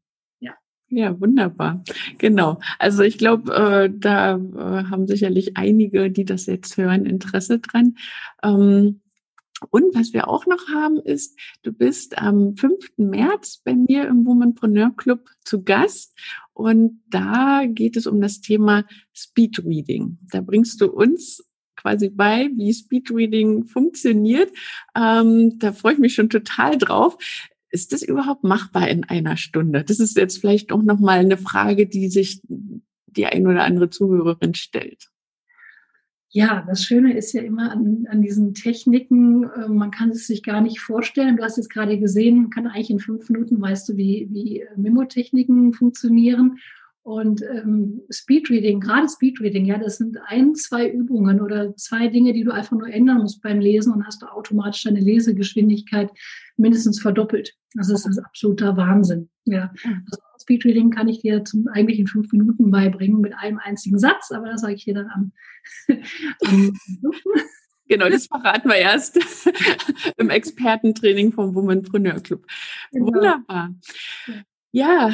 [0.92, 1.20] Ja.
[1.20, 1.84] Wunderbar.
[2.18, 2.60] Genau.
[2.80, 7.96] Also ich glaube, äh, da äh, haben sicherlich einige, die das jetzt hören, Interesse dran.
[8.44, 9.02] Ähm,
[9.70, 12.92] und was wir auch noch haben, ist, du bist am 5.
[12.98, 16.18] März bei mir im Womanpreneur Club zu Gast.
[16.54, 20.20] Und da geht es um das Thema Speedreading.
[20.32, 21.44] Da bringst du uns
[21.76, 24.52] quasi bei, wie Speedreading funktioniert.
[24.96, 27.18] Ähm, da freue ich mich schon total drauf.
[27.70, 29.84] Ist das überhaupt machbar in einer Stunde?
[29.84, 32.42] Das ist jetzt vielleicht auch nochmal eine Frage, die sich
[33.08, 35.09] die ein oder andere Zuhörerin stellt.
[36.32, 40.44] Ja, das Schöne ist ja immer an, an diesen Techniken, äh, man kann es sich
[40.44, 41.38] gar nicht vorstellen.
[41.38, 44.64] Du hast jetzt gerade gesehen, man kann eigentlich in fünf Minuten, weißt du, wie, wie
[44.76, 46.60] Memo-Techniken funktionieren.
[47.02, 52.44] Und ähm, Speedreading, gerade Speedreading, ja, das sind ein, zwei Übungen oder zwei Dinge, die
[52.44, 56.12] du einfach nur ändern musst beim Lesen und hast du automatisch deine Lesegeschwindigkeit
[56.58, 57.56] mindestens verdoppelt.
[57.74, 59.30] Das ist, ist absoluter Wahnsinn.
[59.46, 59.74] Ja.
[59.84, 64.32] Also Speedreading kann ich dir zum, eigentlich in fünf Minuten beibringen mit einem einzigen Satz,
[64.32, 65.32] aber das sage ich dir dann am,
[66.48, 66.74] am
[67.88, 69.20] Genau, das verraten wir erst
[70.18, 72.46] im Expertentraining vom Womanpreneur Club.
[72.92, 73.08] Genau.
[73.08, 73.76] Wunderbar.
[74.72, 75.12] Ja,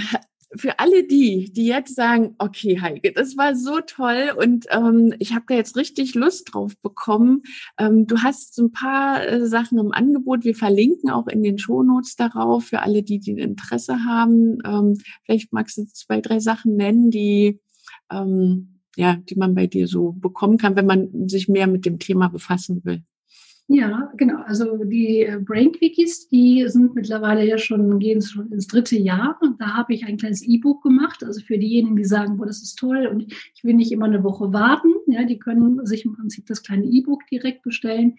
[0.57, 5.33] für alle die, die jetzt sagen, okay, Heike, das war so toll und ähm, ich
[5.33, 7.43] habe da jetzt richtig Lust drauf bekommen.
[7.77, 10.43] Ähm, du hast so ein paar äh, Sachen im Angebot.
[10.43, 14.59] Wir verlinken auch in den Shownotes darauf für alle, die, die Interesse haben.
[14.65, 17.59] Ähm, vielleicht magst du zwei, drei Sachen nennen, die
[18.11, 21.99] ähm, ja, die man bei dir so bekommen kann, wenn man sich mehr mit dem
[21.99, 23.03] Thema befassen will.
[23.67, 24.43] Ja, genau.
[24.43, 29.39] Also die äh, Brain-Quickies, die sind mittlerweile ja schon, gehen schon ins dritte Jahr.
[29.41, 31.23] Und da habe ich ein kleines E-Book gemacht.
[31.23, 34.23] Also für diejenigen, die sagen, boah, das ist toll und ich will nicht immer eine
[34.23, 34.93] Woche warten.
[35.07, 38.17] Ja, die können sich im Prinzip das kleine E-Book direkt bestellen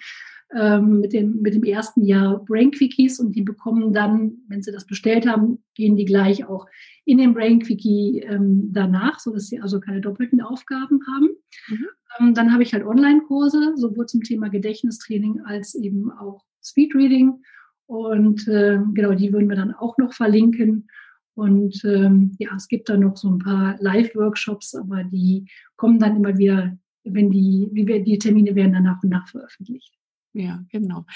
[0.55, 4.73] ähm, mit, dem, mit dem ersten Jahr Brain Quickies und die bekommen dann, wenn sie
[4.73, 6.67] das bestellt haben, gehen die gleich auch
[7.05, 11.29] in den Brain Quickie ähm, danach, sodass sie also keine doppelten Aufgaben haben.
[11.69, 11.87] Mhm.
[12.19, 17.43] Ähm, dann habe ich halt Online-Kurse, sowohl zum Thema Gedächtnistraining als eben auch Speedreading.
[17.87, 20.89] Und äh, genau, die würden wir dann auch noch verlinken.
[21.35, 26.17] Und ähm, ja, es gibt dann noch so ein paar Live-Workshops, aber die kommen dann
[26.17, 29.93] immer wieder, wenn die, die Termine werden dann nach und nach veröffentlicht.
[30.37, 31.07] Ja, genau.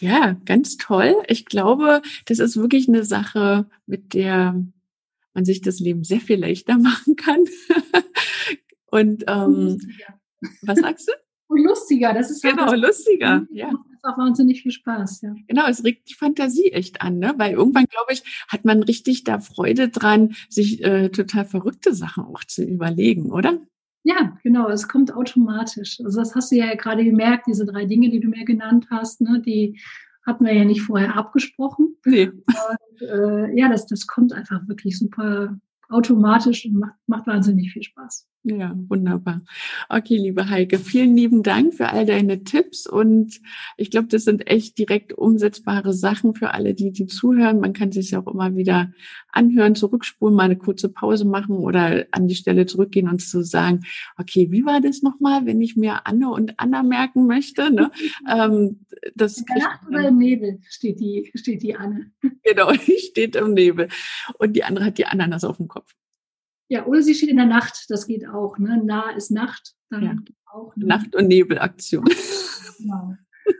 [0.00, 1.14] Ja, ganz toll.
[1.28, 4.62] Ich glaube, das ist wirklich eine Sache, mit der
[5.32, 7.44] man sich das Leben sehr viel leichter machen kann.
[8.86, 9.80] Und ähm,
[10.62, 11.12] was sagst du?
[11.48, 13.46] Und lustiger, das ist genau halt lustiger.
[13.50, 15.22] Ja, einfach wahnsinnig viel Spaß.
[15.22, 15.34] Ja.
[15.46, 17.34] Genau, es regt die Fantasie echt an, ne?
[17.36, 22.24] Weil irgendwann glaube ich, hat man richtig da Freude dran, sich äh, total verrückte Sachen
[22.24, 23.58] auch zu überlegen, oder?
[24.04, 25.98] Ja, genau, es kommt automatisch.
[26.04, 29.22] Also das hast du ja gerade gemerkt, diese drei Dinge, die du mir genannt hast,
[29.22, 29.80] ne, die
[30.26, 31.96] hatten wir ja nicht vorher abgesprochen.
[32.04, 32.28] Nee.
[32.28, 37.82] Und, äh, ja, das, das kommt einfach wirklich super automatisch und macht, macht wahnsinnig viel
[37.82, 38.26] Spaß.
[38.46, 39.40] Ja, wunderbar.
[39.88, 43.40] Okay, liebe Heike, vielen lieben Dank für all deine Tipps und
[43.78, 47.58] ich glaube, das sind echt direkt umsetzbare Sachen für alle, die die zuhören.
[47.58, 48.92] Man kann sich auch immer wieder
[49.32, 53.86] anhören, zurückspulen, mal eine kurze Pause machen oder an die Stelle zurückgehen und zu sagen,
[54.18, 57.72] okay, wie war das nochmal, wenn ich mir Anne und Anna merken möchte?
[57.72, 57.90] Ne?
[58.30, 58.84] ähm,
[59.14, 62.12] das In der Nacht oder im Nebel steht die, steht die Anne.
[62.46, 63.88] Genau, die steht im Nebel
[64.38, 65.94] und die andere hat die Ananas auf dem Kopf.
[66.68, 68.58] Ja, oder sie steht in der Nacht, das geht auch.
[68.58, 68.82] Ne?
[68.84, 70.16] Nah ist Nacht, dann ja.
[70.52, 70.74] auch.
[70.76, 70.86] Ne?
[70.86, 72.04] Nacht- und Nebelaktion.
[72.78, 73.14] Genau.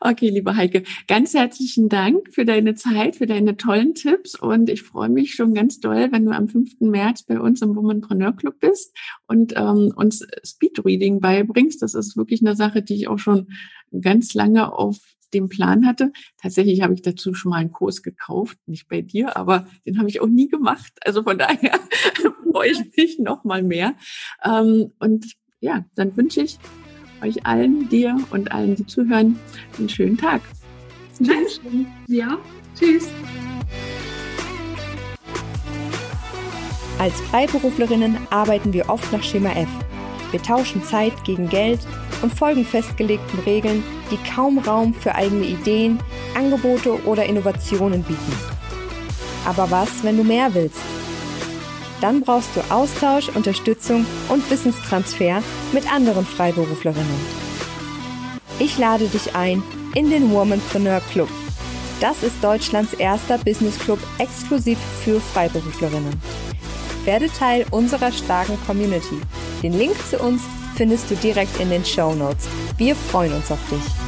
[0.00, 4.82] Okay, liebe Heike, ganz herzlichen Dank für deine Zeit, für deine tollen Tipps und ich
[4.82, 6.80] freue mich schon ganz doll, wenn du am 5.
[6.80, 11.82] März bei uns im Womanpreneur Club bist und ähm, uns Speedreading beibringst.
[11.82, 13.48] Das ist wirklich eine Sache, die ich auch schon
[14.00, 14.98] ganz lange auf
[15.34, 16.12] dem Plan hatte.
[16.40, 20.08] Tatsächlich habe ich dazu schon mal einen Kurs gekauft, nicht bei dir, aber den habe
[20.08, 20.92] ich auch nie gemacht.
[21.04, 21.78] Also von daher
[22.50, 23.94] freue ich mich noch mal mehr.
[24.44, 26.58] Ähm, und ja, dann wünsche ich
[27.22, 29.38] euch allen, dir und allen, die zuhören,
[29.78, 30.40] einen schönen Tag.
[31.18, 31.60] Tschüss.
[32.06, 32.38] Ja,
[32.78, 33.08] tschüss.
[36.98, 39.68] Als Freiberuflerinnen arbeiten wir oft nach Schema F.
[40.30, 41.80] Wir tauschen Zeit gegen Geld
[42.22, 45.98] und folgen festgelegten Regeln, die kaum Raum für eigene Ideen,
[46.34, 48.32] Angebote oder Innovationen bieten.
[49.46, 50.80] Aber was, wenn du mehr willst?
[52.00, 57.48] Dann brauchst du Austausch, Unterstützung und Wissenstransfer mit anderen Freiberuflerinnen.
[58.58, 59.62] Ich lade dich ein
[59.94, 61.28] in den Womanpreneur Club.
[62.00, 66.20] Das ist Deutschlands erster Business Club exklusiv für Freiberuflerinnen.
[67.04, 69.20] Werde Teil unserer starken Community.
[69.62, 70.42] Den Link zu uns
[70.76, 72.46] findest du direkt in den Show Notes.
[72.76, 74.07] Wir freuen uns auf dich.